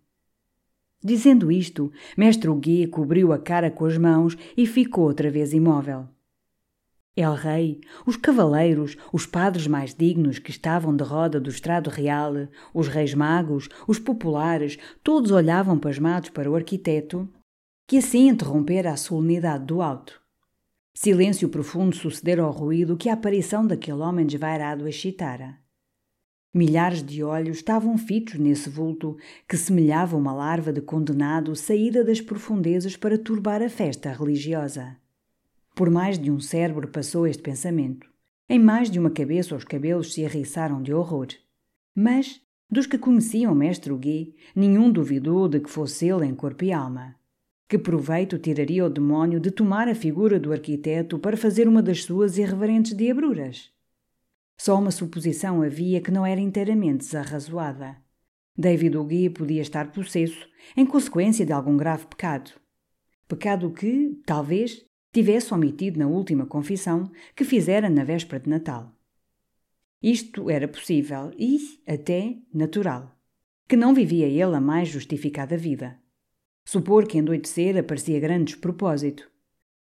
Dizendo 1.07 1.53
isto, 1.53 1.93
mestre 2.17 2.49
Huguet 2.49 2.87
cobriu 2.87 3.31
a 3.35 3.39
cara 3.39 3.71
com 3.71 3.85
as 3.85 3.99
mãos 3.99 4.39
e 4.57 4.67
ficou 4.67 5.05
outra 5.05 5.31
vez 5.31 5.53
imóvel. 5.53 6.09
El 7.15 7.35
Rei, 7.35 7.81
os 8.07 8.17
cavaleiros, 8.17 8.97
os 9.13 9.27
padres 9.27 9.67
mais 9.67 9.95
dignos 9.95 10.39
que 10.39 10.51
estavam 10.51 10.97
de 10.97 11.05
roda 11.05 11.39
do 11.39 11.51
estrado 11.51 11.91
real, 11.91 12.33
os 12.73 12.89
reis 12.89 13.13
magos, 13.13 13.69
os 13.87 13.99
populares, 13.99 14.79
todos 15.03 15.31
olhavam 15.31 15.79
pasmados 15.79 16.31
para 16.31 16.51
o 16.51 16.57
arquiteto, 16.57 17.29
que 17.87 17.99
assim 17.99 18.29
interrompera 18.29 18.91
a 18.91 18.97
solenidade 18.97 19.67
do 19.67 19.83
alto. 19.83 20.19
Silêncio 20.95 21.51
profundo 21.51 21.95
sucedera 21.95 22.43
ao 22.43 22.51
ruído 22.51 22.97
que 22.97 23.11
a 23.11 23.13
aparição 23.13 23.67
daquele 23.67 23.99
homem 23.99 24.25
desvairado 24.25 24.89
excitara. 24.89 25.64
Milhares 26.57 27.03
de 27.03 27.21
olhos 27.21 27.57
estavam 27.57 27.99
fitos 27.99 28.39
nesse 28.39 28.71
vulto 28.71 29.17
que 29.49 29.57
semelhava 29.57 30.17
uma 30.17 30.33
larva 30.33 30.73
de 30.73 30.81
condenado 30.81 31.57
saída 31.57 32.05
das 32.05 32.21
profundezas 32.21 32.97
para 32.97 33.19
turbar 33.19 33.61
a 33.61 33.69
festa 33.69 34.13
religiosa. 34.13 34.97
Por 35.75 35.91
mais 35.91 36.17
de 36.17 36.31
um 36.31 36.39
cérebro 36.39 36.87
passou 36.87 37.27
este 37.27 37.43
pensamento. 37.43 38.09
Em 38.49 38.61
mais 38.61 38.89
de 38.89 39.01
uma 39.01 39.11
cabeça 39.11 39.57
os 39.57 39.65
cabelos 39.65 40.15
se 40.15 40.25
arriçaram 40.25 40.81
de 40.81 40.95
horror. 40.95 41.27
Mas, 41.93 42.41
dos 42.71 42.87
que 42.87 42.99
conheciam 42.99 43.53
mestre 43.53 43.93
Huguet, 43.93 44.33
nenhum 44.55 44.93
duvidou 44.93 45.49
de 45.49 45.59
que 45.59 45.69
fosse 45.69 46.09
ele 46.09 46.25
em 46.25 46.37
corpo 46.37 46.63
e 46.63 46.73
alma. 46.73 47.17
Que 47.69 47.77
proveito 47.77 48.39
tiraria 48.39 48.87
o 48.87 48.91
demónio 48.91 49.41
de 49.41 49.51
tomar 49.51 49.89
a 49.89 49.95
figura 49.95 50.39
do 50.39 50.53
arquiteto 50.53 51.19
para 51.19 51.37
fazer 51.37 51.67
uma 51.67 51.83
das 51.83 52.05
suas 52.05 52.39
irreverentes 52.39 52.97
diabruras? 52.97 53.75
Só 54.57 54.79
uma 54.79 54.91
suposição 54.91 55.63
havia 55.63 56.01
que 56.01 56.11
não 56.11 56.25
era 56.25 56.41
inteiramente 56.41 56.99
desarrazoada. 56.99 57.97
David 58.57 58.97
Huguet 58.97 59.31
podia 59.31 59.63
estar 59.63 59.91
possesso, 59.91 60.47
em 60.77 60.87
consequência 60.87 61.45
de 61.45 61.53
algum 61.53 61.77
grave 61.77 62.07
pecado. 62.07 62.53
Pecado 63.27 63.71
que, 63.71 64.21
talvez, 64.25 64.85
tivesse 65.13 65.53
omitido 65.53 65.99
na 65.99 66.07
última 66.07 66.47
confissão 66.47 67.11
que 67.35 67.45
fizera 67.45 67.91
na 67.91 68.05
véspera 68.05 68.43
de 68.43 68.51
Natal. 68.51 68.95
Isto 70.03 70.51
era 70.51 70.69
possível 70.69 71.33
e, 71.39 71.59
até, 71.87 72.37
natural. 72.53 73.17
Que 73.67 73.77
não 73.77 73.95
vivia 73.95 74.27
ele 74.27 74.55
a 74.55 74.61
mais 74.61 74.89
justificada 74.89 75.57
vida. 75.57 75.99
Supor 76.65 77.07
que 77.07 77.19
endoidecer 77.19 77.83
parecia 77.85 78.21
grande 78.21 78.53
despropósito, 78.53 79.31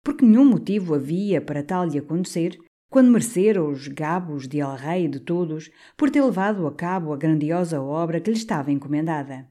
porque 0.02 0.24
nenhum 0.24 0.44
motivo 0.44 0.94
havia 0.94 1.40
para 1.40 1.62
tal 1.62 1.86
lhe 1.86 1.98
acontecer 1.98 2.58
quando 2.94 3.10
merecera 3.10 3.60
os 3.60 3.88
gabos 3.88 4.46
de 4.46 4.60
El 4.60 4.76
Rei 4.76 5.08
de 5.08 5.18
todos 5.18 5.68
por 5.96 6.12
ter 6.12 6.22
levado 6.22 6.64
a 6.64 6.72
cabo 6.72 7.12
a 7.12 7.16
grandiosa 7.16 7.82
obra 7.82 8.20
que 8.20 8.30
lhe 8.30 8.36
estava 8.36 8.70
encomendada. 8.70 9.48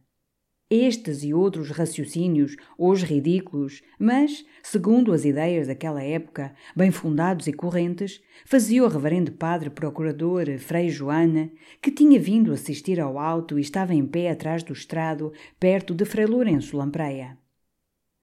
Estes 0.69 1.25
e 1.25 1.33
outros 1.33 1.69
raciocínios, 1.69 2.55
hoje 2.77 3.05
ridículos, 3.05 3.81
mas, 3.99 4.45
segundo 4.63 5.11
as 5.11 5.25
ideias 5.25 5.67
daquela 5.67 6.01
época, 6.01 6.55
bem 6.73 6.89
fundados 6.89 7.45
e 7.45 7.51
correntes, 7.51 8.21
fazia 8.45 8.81
o 8.81 8.87
reverendo 8.87 9.33
padre 9.33 9.69
procurador 9.69 10.45
Frei 10.57 10.87
Joana, 10.87 11.51
que 11.81 11.91
tinha 11.91 12.17
vindo 12.21 12.53
assistir 12.53 12.97
ao 12.97 13.19
alto 13.19 13.59
e 13.59 13.61
estava 13.61 13.93
em 13.93 14.05
pé 14.07 14.31
atrás 14.31 14.63
do 14.63 14.71
estrado, 14.71 15.33
perto 15.59 15.93
de 15.93 16.05
Frei 16.05 16.25
Lourenço 16.25 16.77
Lampreia. 16.77 17.42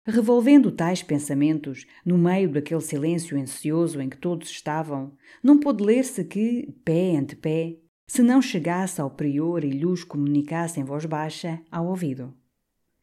Revolvendo 0.10 0.72
tais 0.72 1.04
pensamentos, 1.04 1.86
no 2.06 2.18
meio 2.18 2.50
daquele 2.50 2.80
silêncio 2.80 3.38
ansioso 3.38 4.00
em 4.00 4.08
que 4.08 4.16
todos 4.16 4.50
estavam, 4.50 5.12
não 5.44 5.60
pôde 5.60 5.84
ler-se 5.84 6.24
que, 6.24 6.74
pé 6.86 7.18
ante 7.18 7.36
pé, 7.36 7.76
se 8.08 8.24
não 8.24 8.42
chegasse 8.42 9.02
ao 9.02 9.12
prior 9.12 9.66
e 9.66 9.70
lhes 9.70 10.06
comunicasse 10.06 10.80
em 10.80 10.86
voz 10.86 11.04
baixa 11.04 11.62
ao 11.70 11.88
ouvido. 11.88 12.34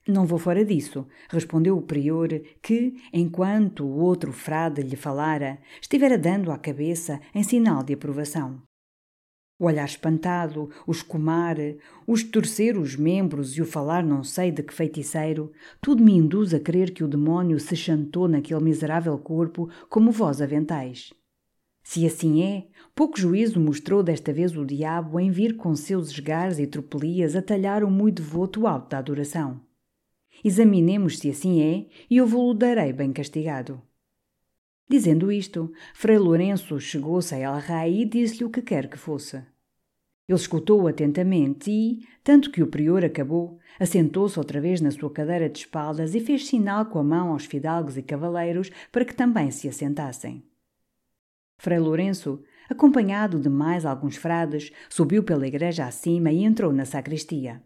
Não 0.08 0.24
vou 0.24 0.38
fora 0.38 0.64
disso, 0.64 1.06
respondeu 1.28 1.76
o 1.76 1.82
prior, 1.82 2.28
que, 2.62 2.94
enquanto 3.12 3.84
o 3.84 3.98
outro 3.98 4.32
frade 4.32 4.80
lhe 4.80 4.96
falara, 4.96 5.58
estivera 5.82 6.16
dando 6.16 6.50
à 6.50 6.56
cabeça 6.56 7.20
em 7.34 7.42
sinal 7.42 7.82
de 7.82 7.92
aprovação. 7.92 8.62
O 9.58 9.66
olhar 9.66 9.84
espantado, 9.84 10.68
o 10.86 10.90
escumar, 10.90 11.56
o 12.06 12.14
estorcer 12.14 12.76
os 12.76 12.96
membros 12.96 13.56
e 13.56 13.62
o 13.62 13.66
falar 13.66 14.02
não 14.02 14.24
sei 14.24 14.50
de 14.50 14.62
que 14.62 14.74
feiticeiro, 14.74 15.52
tudo 15.80 16.02
me 16.02 16.12
induz 16.12 16.52
a 16.52 16.58
crer 16.58 16.92
que 16.92 17.04
o 17.04 17.08
demónio 17.08 17.60
se 17.60 17.76
chantou 17.76 18.26
naquele 18.26 18.62
miserável 18.62 19.16
corpo 19.16 19.70
como 19.88 20.10
vós 20.10 20.42
aventais. 20.42 21.12
Se 21.84 22.04
assim 22.06 22.42
é, 22.42 22.66
pouco 22.94 23.20
juízo 23.20 23.60
mostrou 23.60 24.02
desta 24.02 24.32
vez 24.32 24.56
o 24.56 24.64
diabo 24.64 25.20
em 25.20 25.30
vir 25.30 25.56
com 25.56 25.76
seus 25.76 26.10
esgares 26.10 26.58
e 26.58 26.66
tropelias 26.66 27.36
atalhar 27.36 27.84
o 27.84 27.90
muito 27.90 28.22
devoto 28.22 28.66
alto 28.66 28.88
da 28.88 28.98
adoração. 28.98 29.60
Examinemos 30.42 31.18
se 31.18 31.30
assim 31.30 31.62
é, 31.62 31.86
e 32.10 32.16
eu 32.16 32.26
vou-lo 32.26 32.54
darei 32.54 32.92
bem 32.92 33.12
castigado. 33.12 33.80
Dizendo 34.88 35.32
isto, 35.32 35.72
Frei 35.94 36.18
Lourenço 36.18 36.78
chegou-se 36.78 37.34
a 37.34 37.38
El 37.38 37.54
Rei 37.54 38.02
e 38.02 38.04
disse-lhe 38.04 38.44
o 38.44 38.50
que 38.50 38.60
quer 38.60 38.88
que 38.88 38.98
fosse. 38.98 39.36
Ele 40.26 40.38
escutou 40.38 40.86
atentamente 40.86 41.70
e, 41.70 42.06
tanto 42.22 42.50
que 42.50 42.62
o 42.62 42.66
prior 42.66 43.04
acabou, 43.04 43.58
assentou-se 43.78 44.38
outra 44.38 44.60
vez 44.60 44.80
na 44.80 44.90
sua 44.90 45.10
cadeira 45.10 45.48
de 45.48 45.58
espaldas 45.58 46.14
e 46.14 46.20
fez 46.20 46.46
sinal 46.46 46.86
com 46.86 46.98
a 46.98 47.04
mão 47.04 47.32
aos 47.32 47.44
fidalgos 47.44 47.96
e 47.96 48.02
cavaleiros 48.02 48.70
para 48.90 49.04
que 49.04 49.14
também 49.14 49.50
se 49.50 49.68
assentassem. 49.68 50.42
Frei 51.58 51.78
Lourenço, 51.78 52.42
acompanhado 52.68 53.38
de 53.38 53.48
mais 53.48 53.84
alguns 53.84 54.16
frades, 54.16 54.70
subiu 54.88 55.22
pela 55.22 55.46
igreja 55.46 55.86
acima 55.86 56.30
e 56.32 56.42
entrou 56.42 56.72
na 56.72 56.84
sacristia. 56.84 57.62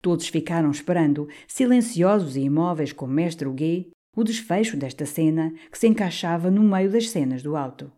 Todos 0.00 0.28
ficaram 0.28 0.70
esperando, 0.70 1.28
silenciosos 1.46 2.36
e 2.36 2.40
imóveis 2.40 2.92
como 2.92 3.12
mestre 3.12 3.46
Huguet, 3.46 3.90
o 4.14 4.24
desfecho 4.24 4.76
desta 4.76 5.06
cena 5.06 5.52
que 5.70 5.78
se 5.78 5.86
encaixava 5.86 6.50
no 6.50 6.62
meio 6.62 6.90
das 6.90 7.10
cenas 7.10 7.42
do 7.42 7.56
alto. 7.56 7.92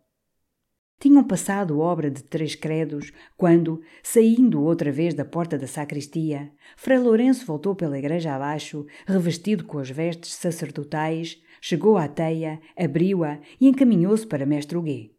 Tinham 1.03 1.25
passado 1.25 1.81
obra 1.81 2.09
de 2.09 2.23
três 2.23 2.55
credos 2.55 3.13
quando, 3.37 3.83
saindo 4.05 4.63
outra 4.63 4.93
vez 4.93 5.15
da 5.15 5.25
porta 5.25 5.59
da 5.59 5.67
sacristia, 5.67 6.53
Frei 6.77 6.97
Lourenço 6.97 7.45
voltou 7.45 7.75
pela 7.75 7.99
igreja 7.99 8.33
abaixo, 8.33 8.87
revestido 9.05 9.65
com 9.65 9.79
as 9.79 9.91
vestes 9.91 10.33
sacerdotais, 10.35 11.43
chegou 11.61 11.97
à 11.97 12.07
teia, 12.07 12.61
abriu-a 12.77 13.41
e 13.61 13.67
encaminhou-se 13.67 14.25
para 14.25 14.47
Mestre 14.47 14.79
Huguet. 14.79 15.11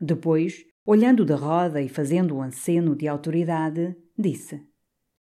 Depois, 0.00 0.64
olhando 0.84 1.24
de 1.24 1.34
roda 1.34 1.80
e 1.80 1.88
fazendo 1.88 2.34
um 2.34 2.42
aceno 2.42 2.96
de 2.96 3.06
autoridade, 3.06 3.96
disse: 4.18 4.60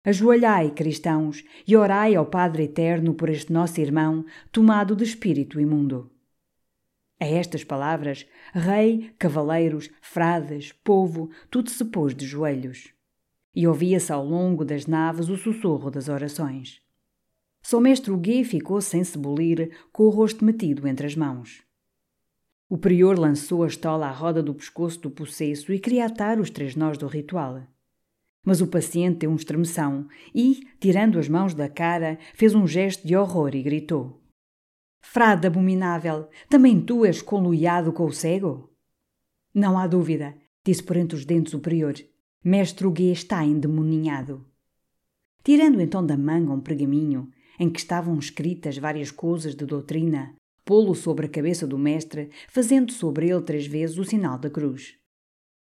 Ajoelhai, 0.04 0.70
cristãos, 0.70 1.42
e 1.66 1.74
orai 1.74 2.14
ao 2.14 2.26
Padre 2.26 2.64
Eterno 2.64 3.14
por 3.14 3.30
este 3.30 3.50
nosso 3.50 3.80
irmão, 3.80 4.26
tomado 4.52 4.94
de 4.94 5.02
espírito 5.02 5.58
imundo. 5.58 6.10
A 7.18 7.24
estas 7.24 7.64
palavras, 7.64 8.26
rei, 8.52 9.14
cavaleiros, 9.18 9.88
frades, 10.02 10.72
povo, 10.72 11.30
tudo 11.50 11.70
se 11.70 11.82
pôs 11.86 12.14
de 12.14 12.26
joelhos. 12.26 12.92
E 13.54 13.66
ouvia-se 13.66 14.12
ao 14.12 14.22
longo 14.22 14.62
das 14.62 14.86
naves 14.86 15.30
o 15.30 15.38
sussurro 15.38 15.90
das 15.90 16.08
orações. 16.08 16.82
Só 17.62 17.80
mestre 17.80 18.10
Huguet 18.10 18.44
ficou 18.44 18.82
sem 18.82 19.02
se 19.02 19.16
bolir, 19.16 19.70
com 19.90 20.02
o 20.02 20.10
rosto 20.10 20.44
metido 20.44 20.86
entre 20.86 21.06
as 21.06 21.16
mãos. 21.16 21.62
O 22.68 22.76
prior 22.76 23.18
lançou 23.18 23.62
a 23.62 23.68
estola 23.68 24.08
à 24.08 24.10
roda 24.10 24.42
do 24.42 24.52
pescoço 24.52 25.00
do 25.00 25.10
possesso 25.10 25.72
e 25.72 25.78
queria 25.78 26.04
atar 26.04 26.38
os 26.38 26.50
três 26.50 26.76
nós 26.76 26.98
do 26.98 27.06
ritual. 27.06 27.62
Mas 28.44 28.60
o 28.60 28.66
paciente 28.66 29.20
deu 29.20 29.30
um 29.30 29.36
estremeção 29.36 30.06
e, 30.34 30.60
tirando 30.78 31.18
as 31.18 31.28
mãos 31.28 31.54
da 31.54 31.68
cara, 31.68 32.18
fez 32.34 32.54
um 32.54 32.66
gesto 32.66 33.06
de 33.06 33.16
horror 33.16 33.54
e 33.54 33.62
gritou: 33.62 34.20
Frade 35.00 35.46
abominável, 35.46 36.28
também 36.48 36.80
tu 36.80 37.04
és 37.04 37.22
conluiado 37.22 37.92
com 37.92 38.04
o 38.04 38.12
cego? 38.12 38.70
Não 39.54 39.78
há 39.78 39.86
dúvida, 39.86 40.34
disse 40.64 40.82
por 40.82 40.96
entre 40.96 41.16
os 41.16 41.24
dentes 41.24 41.54
o 41.54 41.60
prior. 41.60 41.94
Mestre 42.42 42.86
Huguet 42.86 43.12
está 43.12 43.44
endemoninhado. 43.44 44.44
Tirando 45.42 45.80
então 45.80 46.04
da 46.04 46.16
manga 46.16 46.52
um 46.52 46.60
pergaminho, 46.60 47.30
em 47.58 47.70
que 47.70 47.78
estavam 47.78 48.18
escritas 48.18 48.76
várias 48.76 49.10
coisas 49.10 49.54
de 49.54 49.64
doutrina, 49.64 50.34
pô-lo 50.64 50.94
sobre 50.94 51.26
a 51.26 51.28
cabeça 51.28 51.66
do 51.66 51.78
mestre, 51.78 52.30
fazendo 52.48 52.92
sobre 52.92 53.30
ele 53.30 53.42
três 53.42 53.66
vezes 53.66 53.96
o 53.98 54.04
sinal 54.04 54.38
da 54.38 54.50
cruz. 54.50 54.98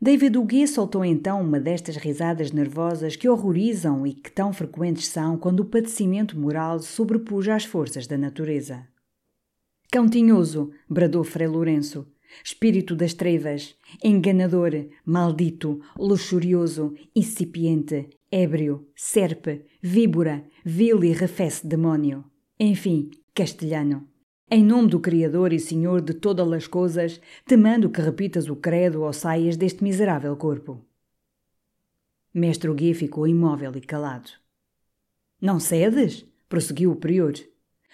David 0.03 0.39
Huguet 0.39 0.67
soltou 0.67 1.05
então 1.05 1.43
uma 1.43 1.61
destas 1.61 1.97
risadas 1.97 2.53
nervosas 2.53 3.17
que 3.17 3.29
horrorizam 3.29 4.07
e 4.07 4.15
que 4.15 4.33
tão 4.33 4.51
frequentes 4.51 5.07
são 5.09 5.37
quando 5.37 5.61
o 5.61 5.67
padecimento 5.67 6.39
moral 6.39 6.79
sobrepuja 6.79 7.55
às 7.55 7.67
forças 7.67 8.07
da 8.07 8.17
natureza. 8.17 8.89
Cão 9.93 10.09
tinhoso, 10.09 10.71
bradou 10.89 11.23
Frei 11.23 11.49
Lourenço. 11.49 12.07
Espírito 12.43 12.95
das 12.95 13.13
trevas, 13.13 13.75
enganador, 14.03 14.71
maldito, 15.05 15.81
luxurioso, 15.99 16.95
incipiente, 17.15 18.09
ébrio, 18.31 18.87
serpe, 18.95 19.67
víbora, 19.83 20.47
vil 20.65 21.03
e 21.03 21.13
refesse 21.13 21.67
demónio. 21.67 22.25
Enfim, 22.59 23.11
castelhano. 23.35 24.10
Em 24.53 24.65
nome 24.65 24.89
do 24.89 24.99
Criador 24.99 25.53
e 25.53 25.61
Senhor 25.61 26.01
de 26.01 26.13
todas 26.13 26.51
as 26.51 26.67
coisas, 26.67 27.21
te 27.47 27.57
mando 27.57 27.89
que 27.89 28.01
repitas 28.01 28.49
o 28.49 28.57
credo 28.57 29.03
ou 29.03 29.13
saias 29.13 29.57
deste 29.57 29.85
miserável 29.85 30.37
corpo. 30.37 30.85
Mestre 32.35 32.75
Gui 32.75 32.93
ficou 32.93 33.29
imóvel 33.29 33.71
e 33.77 33.81
calado. 33.81 34.29
Não 35.41 35.61
cedes? 35.61 36.27
prosseguiu 36.49 36.91
o 36.91 36.97
prior. 36.97 37.35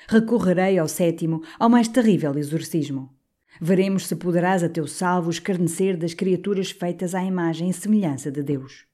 Recorrerei 0.08 0.78
ao 0.78 0.88
sétimo, 0.88 1.42
ao 1.58 1.68
mais 1.68 1.88
terrível 1.88 2.38
exorcismo. 2.38 3.14
Veremos 3.60 4.06
se 4.06 4.16
poderás 4.16 4.64
a 4.64 4.68
teu 4.70 4.86
salvo 4.86 5.28
escarnecer 5.28 5.94
das 5.94 6.14
criaturas 6.14 6.70
feitas 6.70 7.14
à 7.14 7.22
imagem 7.22 7.68
e 7.68 7.74
semelhança 7.74 8.30
de 8.30 8.42
Deus. 8.42 8.86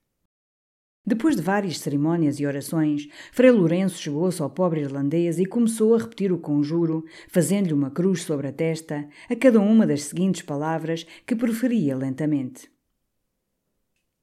Depois 1.05 1.35
de 1.35 1.41
várias 1.41 1.79
cerimônias 1.79 2.39
e 2.39 2.45
orações, 2.45 3.09
Frei 3.33 3.51
Lourenço 3.51 3.97
chegou-se 3.97 4.41
ao 4.41 4.49
pobre 4.49 4.81
irlandês 4.81 5.37
e 5.37 5.45
começou 5.45 5.93
a 5.93 5.97
repetir 5.97 6.31
o 6.31 6.39
conjuro, 6.39 7.03
fazendo-lhe 7.27 7.73
uma 7.73 7.91
cruz 7.91 8.23
sobre 8.23 8.47
a 8.47 8.53
testa, 8.53 9.09
a 9.29 9.35
cada 9.35 9.59
uma 9.59 9.85
das 9.85 10.03
seguintes 10.03 10.41
palavras 10.43 11.05
que 11.25 11.35
proferia 11.35 11.97
lentamente. 11.97 12.71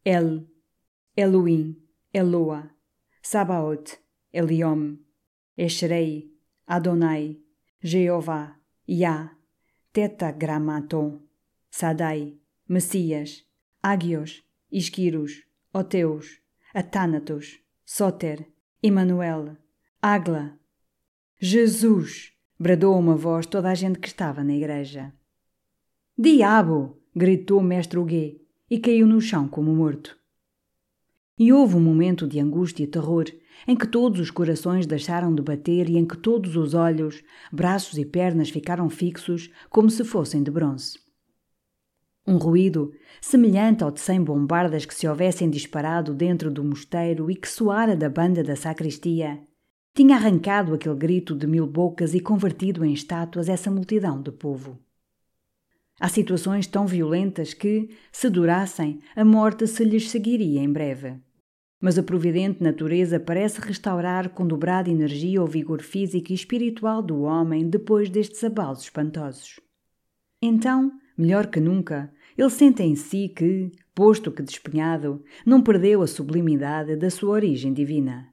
El, 0.03 0.47
Elohim, 1.15 1.77
Eloa, 2.15 2.71
Sabaoth, 3.23 3.99
Eliom, 4.33 4.97
Eshrei, 5.59 6.33
Adonai, 6.67 7.39
Jeová, 7.83 8.57
Yah, 8.89 9.37
Tetragrammaton, 9.93 11.21
Sadai, 11.71 12.39
Messias, 12.67 13.45
Ágios, 13.83 14.43
Isquiros, 14.73 15.43
Oteus, 15.75 16.41
Atánatos, 16.73 17.59
Soter, 17.85 18.47
Emanuel, 18.81 19.57
Agla. 20.01 20.57
Jesus! 21.41 22.33
bradou 22.57 22.97
uma 22.97 23.17
voz 23.17 23.45
toda 23.45 23.69
a 23.69 23.75
gente 23.75 23.99
que 23.99 24.07
estava 24.07 24.45
na 24.45 24.55
igreja. 24.55 25.13
Diabo! 26.17 26.97
gritou 27.13 27.61
mestre 27.61 27.99
Huguet 27.99 28.41
e 28.71 28.79
caiu 28.79 29.05
no 29.05 29.21
chão 29.21 29.49
como 29.49 29.75
morto. 29.75 30.17
E 31.37 31.53
houve 31.53 31.75
um 31.75 31.81
momento 31.81 32.25
de 32.25 32.39
angústia 32.39 32.85
e 32.85 32.87
terror 32.87 33.25
em 33.67 33.75
que 33.75 33.89
todos 33.89 34.21
os 34.21 34.31
corações 34.31 34.87
deixaram 34.87 35.35
de 35.35 35.43
bater 35.43 35.91
e 35.91 35.99
em 35.99 36.07
que 36.07 36.17
todos 36.17 36.55
os 36.55 36.73
olhos, 36.73 37.21
braços 37.51 37.99
e 37.99 38.05
pernas 38.05 38.49
ficaram 38.49 38.89
fixos 38.89 39.51
como 39.69 39.91
se 39.91 40.05
fossem 40.05 40.41
de 40.41 40.53
bronze. 40.53 41.01
Um 42.31 42.37
ruído, 42.37 42.93
semelhante 43.21 43.83
ao 43.83 43.91
de 43.91 43.99
cem 43.99 44.23
bombardas 44.23 44.87
que 44.87 44.95
se 44.95 45.09
houvessem 45.09 45.51
disparado 45.51 46.15
dentro 46.15 46.49
do 46.49 46.63
mosteiro 46.63 47.29
e 47.29 47.35
que 47.35 47.49
soara 47.49 47.97
da 47.97 48.09
banda 48.09 48.45
da 48.45 48.55
sacristia, 48.55 49.41
tinha 49.97 50.15
arrancado 50.15 50.73
aquele 50.73 50.95
grito 50.95 51.35
de 51.35 51.45
mil 51.49 51.67
bocas 51.67 52.15
e 52.15 52.21
convertido 52.21 52.85
em 52.85 52.93
estátuas 52.93 53.49
essa 53.49 53.69
multidão 53.69 54.23
de 54.23 54.31
povo. 54.31 54.79
Há 55.99 56.09
situações 56.09 56.69
tão 56.69 56.87
violentas 56.87 57.53
que, 57.53 57.91
se 58.13 58.31
durassem, 58.31 59.01
a 59.17 59.25
morte 59.25 59.67
se 59.67 59.83
lhes 59.83 60.09
seguiria 60.09 60.61
em 60.61 60.73
breve. 60.73 61.21
Mas 61.81 61.99
a 61.99 62.03
providente 62.05 62.63
natureza 62.63 63.19
parece 63.19 63.61
restaurar 63.61 64.29
com 64.29 64.47
dobrada 64.47 64.89
energia 64.89 65.43
o 65.43 65.49
vigor 65.49 65.83
físico 65.83 66.31
e 66.31 66.37
espiritual 66.37 67.03
do 67.03 67.23
homem 67.23 67.69
depois 67.69 68.09
destes 68.09 68.45
abalos 68.45 68.83
espantosos. 68.83 69.59
Então, 70.41 70.93
melhor 71.19 71.49
que 71.49 71.61
nunca, 71.61 72.11
ele 72.41 72.49
sente 72.49 72.83
em 72.83 72.95
si 72.97 73.29
que, 73.29 73.71
posto 73.95 74.33
que 74.33 74.43
despenhado, 74.43 75.23
não 75.45 75.63
perdeu 75.63 76.01
a 76.01 76.07
sublimidade 76.07 76.97
da 76.97 77.11
sua 77.11 77.33
origem 77.33 77.71
divina. 77.71 78.33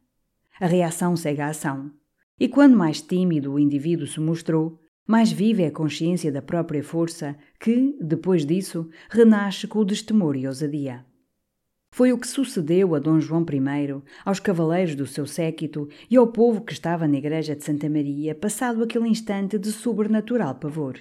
A 0.62 0.66
reação 0.66 1.18
segue 1.18 1.42
a 1.42 1.50
ação. 1.50 1.92
E 2.40 2.48
quando 2.48 2.78
mais 2.78 3.02
tímido 3.02 3.52
o 3.52 3.60
indivíduo 3.60 4.08
se 4.08 4.22
mostrou, 4.22 4.80
mais 5.06 5.30
vive 5.30 5.64
é 5.64 5.68
a 5.68 5.72
consciência 5.72 6.32
da 6.32 6.42
própria 6.42 6.82
força 6.82 7.36
que, 7.60 7.98
depois 8.00 8.46
disso, 8.46 8.90
renasce 9.10 9.68
com 9.68 9.80
o 9.80 9.86
destemor 9.86 10.38
e 10.38 10.48
ousadia. 10.48 11.06
Foi 11.92 12.14
o 12.14 12.18
que 12.18 12.28
sucedeu 12.28 12.96
a 12.96 13.00
Dom 13.00 13.20
João 13.20 13.42
I, 13.42 14.02
aos 14.24 14.40
cavaleiros 14.40 14.96
do 14.96 15.06
seu 15.06 15.26
séquito 15.26 15.90
e 16.10 16.16
ao 16.16 16.28
povo 16.28 16.62
que 16.62 16.72
estava 16.72 17.10
na 17.10 17.18
igreja 17.18 17.58
de 17.58 17.66
Santa 17.66 17.90
Maria, 17.90 18.34
passado 18.34 18.84
aquele 18.84 19.10
instante 19.10 19.60
de 19.60 19.74
sobrenatural 19.74 20.56
pavor. 20.56 20.98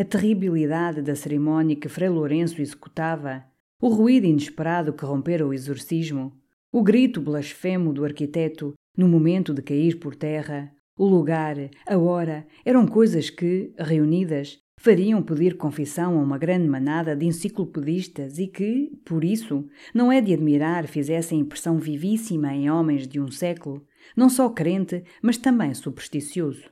A 0.00 0.04
terribilidade 0.04 1.02
da 1.02 1.14
cerimónia 1.14 1.76
que 1.76 1.86
Frei 1.86 2.08
Lourenço 2.08 2.62
executava, 2.62 3.44
o 3.78 3.88
ruído 3.88 4.24
inesperado 4.24 4.94
que 4.94 5.04
rompera 5.04 5.46
o 5.46 5.52
exorcismo, 5.52 6.32
o 6.72 6.82
grito 6.82 7.20
blasfemo 7.20 7.92
do 7.92 8.02
arquiteto 8.02 8.72
no 8.96 9.06
momento 9.06 9.52
de 9.52 9.60
cair 9.60 9.98
por 9.98 10.16
terra, 10.16 10.72
o 10.96 11.04
lugar, 11.06 11.54
a 11.86 11.98
hora, 11.98 12.46
eram 12.64 12.86
coisas 12.86 13.28
que, 13.28 13.74
reunidas, 13.76 14.58
fariam 14.78 15.22
pedir 15.22 15.58
confissão 15.58 16.18
a 16.18 16.22
uma 16.22 16.38
grande 16.38 16.66
manada 16.66 17.14
de 17.14 17.26
enciclopedistas 17.26 18.38
e 18.38 18.46
que, 18.46 18.90
por 19.04 19.22
isso, 19.22 19.68
não 19.92 20.10
é 20.10 20.22
de 20.22 20.32
admirar 20.32 20.86
fizessem 20.86 21.40
impressão 21.40 21.78
vivíssima 21.78 22.54
em 22.54 22.70
homens 22.70 23.06
de 23.06 23.20
um 23.20 23.30
século, 23.30 23.86
não 24.16 24.30
só 24.30 24.48
crente, 24.48 25.04
mas 25.20 25.36
também 25.36 25.74
supersticioso. 25.74 26.70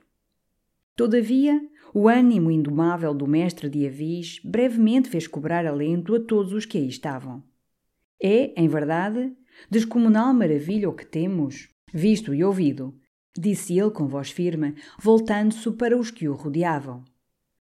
Todavia, 0.95 1.61
o 1.93 2.07
ânimo 2.07 2.51
indomável 2.51 3.13
do 3.13 3.27
mestre 3.27 3.69
de 3.69 3.85
Avis 3.85 4.39
brevemente 4.43 5.09
fez 5.09 5.27
cobrar 5.27 5.65
alento 5.65 6.15
a 6.15 6.19
todos 6.19 6.53
os 6.53 6.65
que 6.65 6.77
aí 6.77 6.87
estavam. 6.87 7.43
É, 8.21 8.53
em 8.61 8.67
verdade, 8.67 9.33
descomunal 9.69 10.33
maravilha 10.33 10.89
o 10.89 10.93
que 10.93 11.05
temos, 11.05 11.69
visto 11.93 12.33
e 12.33 12.43
ouvido, 12.43 12.93
disse 13.37 13.79
ele 13.79 13.91
com 13.91 14.07
voz 14.07 14.29
firme, 14.29 14.75
voltando-se 15.01 15.71
para 15.71 15.97
os 15.97 16.11
que 16.11 16.27
o 16.27 16.33
rodeavam. 16.33 17.03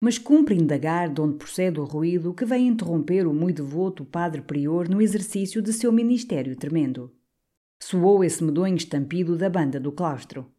Mas 0.01 0.19
cumpre 0.19 0.55
indagar 0.55 1.13
de 1.13 1.21
onde 1.21 1.37
procede 1.37 1.79
o 1.79 1.85
ruído 1.85 2.33
que 2.33 2.47
vem 2.47 2.69
interromper 2.69 3.27
o 3.27 3.35
muito 3.35 3.63
devoto 3.63 4.05
padre 4.05 4.41
prior 4.41 4.89
no 4.89 5.03
exercício 5.03 5.61
de 5.61 5.73
seu 5.75 5.93
ministério 5.93 6.57
tremendo. 6.57 7.13
Soou 7.79 8.25
esse 8.25 8.43
medonho 8.43 8.77
estampido 8.77 9.37
da 9.37 9.51
banda 9.51 9.79
do 9.79 9.93
claustro. 9.93 10.51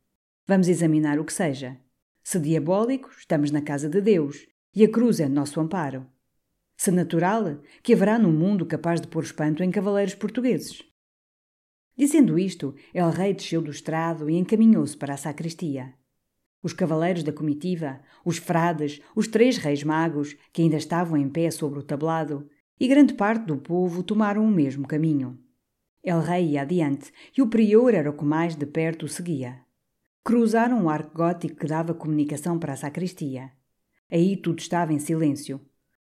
Vamos 0.48 0.68
examinar 0.68 1.20
o 1.20 1.26
que 1.26 1.34
seja. 1.34 1.78
Se 2.24 2.40
diabólico, 2.40 3.10
estamos 3.18 3.52
na 3.52 3.62
casa 3.62 3.90
de 3.90 4.00
Deus, 4.00 4.48
e 4.76 4.86
a 4.86 4.90
cruz 4.90 5.20
é 5.20 5.28
nosso 5.28 5.60
amparo. 5.60 6.06
Se 6.78 6.92
natural, 6.92 7.60
que 7.84 7.94
haverá 7.94 8.18
no 8.18 8.32
mundo 8.32 8.66
capaz 8.66 9.02
de 9.02 9.08
pôr 9.08 9.24
espanto 9.24 9.64
em 9.64 9.72
cavaleiros 9.72 10.16
portugueses. 10.16 10.84
Dizendo 11.98 12.40
isto, 12.40 12.76
El 12.94 13.10
Rei 13.10 13.34
desceu 13.34 13.62
do 13.62 13.72
estrado 13.72 14.30
e 14.30 14.36
encaminhou-se 14.36 14.96
para 14.96 15.14
a 15.14 15.18
sacristia. 15.18 15.94
Os 16.64 16.74
cavaleiros 16.74 17.24
da 17.24 17.34
comitiva, 17.34 18.02
os 18.24 18.38
frades, 18.38 19.02
os 19.16 19.28
três 19.28 19.58
reis 19.58 19.84
magos, 19.84 20.36
que 20.54 20.62
ainda 20.62 20.78
estavam 20.78 21.18
em 21.18 21.28
pé 21.28 21.50
sobre 21.50 21.80
o 21.80 21.84
tablado, 21.84 22.48
e 22.80 22.88
grande 22.88 23.16
parte 23.16 23.46
do 23.46 23.58
povo 23.58 24.04
tomaram 24.04 24.46
o 24.46 24.52
mesmo 24.52 24.88
caminho. 24.88 25.40
El 26.04 26.20
Rei 26.22 26.52
ia 26.52 26.62
adiante, 26.62 27.12
e 27.36 27.42
o 27.42 27.48
prior 27.48 27.94
era 27.94 28.10
o 28.10 28.18
que 28.18 28.24
mais 28.24 28.56
de 28.56 28.66
perto 28.66 29.06
o 29.06 29.10
seguia. 29.10 29.66
Cruzaram 30.24 30.86
o 30.86 30.90
arco 30.90 31.18
gótico 31.18 31.56
que 31.56 31.66
dava 31.66 31.96
comunicação 31.96 32.60
para 32.60 32.74
a 32.74 32.78
sacristia. 32.78 33.52
Aí 34.10 34.38
tudo 34.38 34.60
estava 34.60 34.94
em 34.94 35.00
silêncio. 35.00 35.60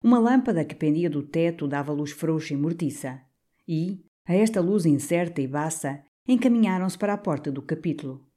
Uma 0.04 0.20
lâmpada 0.20 0.66
que 0.66 0.76
pendia 0.76 1.10
do 1.10 1.24
teto 1.24 1.66
dava 1.66 1.94
luz 1.94 2.12
frouxa 2.12 2.54
e 2.54 2.58
mortiça. 2.58 3.22
E, 3.66 4.04
a 4.28 4.34
esta 4.34 4.60
luz 4.60 4.86
incerta 4.86 5.42
e 5.42 5.48
baça, 5.48 6.04
encaminharam-se 6.28 6.98
para 6.98 7.14
a 7.14 7.18
porta 7.18 7.50
do 7.50 7.62
capítulo. 7.62 8.28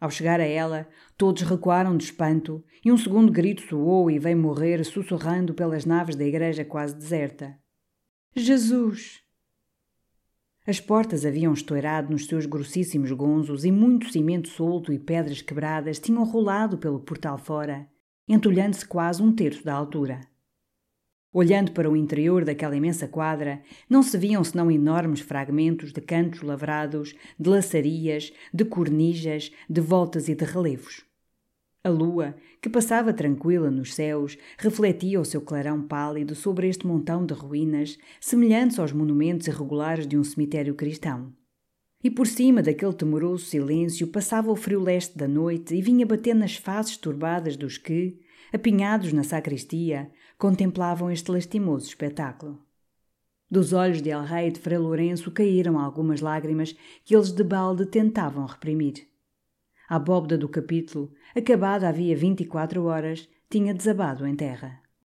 Ao 0.00 0.10
chegar 0.10 0.40
a 0.40 0.46
ela, 0.46 0.88
todos 1.16 1.42
recuaram 1.42 1.96
de 1.96 2.04
espanto 2.04 2.64
e 2.84 2.90
um 2.90 2.96
segundo 2.96 3.30
grito 3.30 3.62
soou 3.62 4.10
e 4.10 4.18
veio 4.18 4.36
morrer 4.36 4.84
sussurrando 4.84 5.54
pelas 5.54 5.84
naves 5.84 6.16
da 6.16 6.24
igreja 6.24 6.64
quase 6.64 6.96
deserta. 6.96 7.56
Jesus! 8.34 9.23
As 10.66 10.80
portas 10.80 11.26
haviam 11.26 11.52
estourado 11.52 12.10
nos 12.10 12.24
seus 12.24 12.46
grossíssimos 12.46 13.12
gonzos 13.12 13.66
e 13.66 13.70
muito 13.70 14.10
cimento 14.10 14.48
solto 14.48 14.94
e 14.94 14.98
pedras 14.98 15.42
quebradas 15.42 15.98
tinham 15.98 16.24
rolado 16.24 16.78
pelo 16.78 17.00
portal 17.00 17.36
fora, 17.36 17.86
entulhando-se 18.26 18.86
quase 18.86 19.22
um 19.22 19.30
terço 19.30 19.62
da 19.62 19.74
altura. 19.74 20.22
Olhando 21.30 21.72
para 21.72 21.90
o 21.90 21.94
interior 21.94 22.46
daquela 22.46 22.74
imensa 22.74 23.06
quadra, 23.06 23.62
não 23.90 24.02
se 24.02 24.16
viam 24.16 24.42
senão 24.42 24.70
enormes 24.70 25.20
fragmentos 25.20 25.92
de 25.92 26.00
cantos 26.00 26.40
lavrados, 26.40 27.14
de 27.38 27.50
laçarias, 27.50 28.32
de 28.52 28.64
cornijas, 28.64 29.52
de 29.68 29.80
voltas 29.82 30.28
e 30.30 30.34
de 30.34 30.46
relevos. 30.46 31.04
A 31.86 31.90
lua, 31.90 32.34
que 32.62 32.70
passava 32.70 33.12
tranquila 33.12 33.70
nos 33.70 33.92
céus, 33.92 34.38
refletia 34.56 35.20
o 35.20 35.24
seu 35.24 35.42
clarão 35.42 35.86
pálido 35.86 36.34
sobre 36.34 36.66
este 36.66 36.86
montão 36.86 37.26
de 37.26 37.34
ruínas, 37.34 37.98
semelhantes 38.18 38.78
aos 38.78 38.90
monumentos 38.90 39.48
irregulares 39.48 40.06
de 40.06 40.16
um 40.16 40.24
cemitério 40.24 40.74
cristão. 40.74 41.30
E 42.02 42.10
por 42.10 42.26
cima 42.26 42.62
daquele 42.62 42.94
temoroso 42.94 43.44
silêncio 43.44 44.06
passava 44.06 44.50
o 44.50 44.56
frio 44.56 44.80
leste 44.80 45.18
da 45.18 45.28
noite 45.28 45.74
e 45.74 45.82
vinha 45.82 46.06
bater 46.06 46.34
nas 46.34 46.56
faces 46.56 46.96
turbadas 46.96 47.54
dos 47.54 47.76
que, 47.76 48.18
apinhados 48.50 49.12
na 49.12 49.22
sacristia, 49.22 50.10
contemplavam 50.38 51.10
este 51.10 51.30
lastimoso 51.30 51.86
espetáculo. 51.86 52.62
Dos 53.50 53.74
olhos 53.74 54.00
de 54.00 54.08
El 54.08 54.22
Rei 54.22 54.48
e 54.48 54.50
de 54.50 54.58
Frei 54.58 54.78
Lourenço 54.78 55.30
caíram 55.30 55.78
algumas 55.78 56.22
lágrimas 56.22 56.74
que 57.04 57.14
eles 57.14 57.30
de 57.30 57.44
balde 57.44 57.84
tentavam 57.84 58.46
reprimir. 58.46 59.06
A 59.94 59.96
abóbada 59.96 60.36
do 60.36 60.48
capítulo, 60.48 61.12
acabada 61.36 61.88
havia 61.88 62.16
vinte 62.16 62.40
e 62.40 62.46
quatro 62.46 62.82
horas, 62.86 63.28
tinha 63.48 63.72
desabado 63.72 64.26
em 64.26 64.34
terra. 64.34 64.83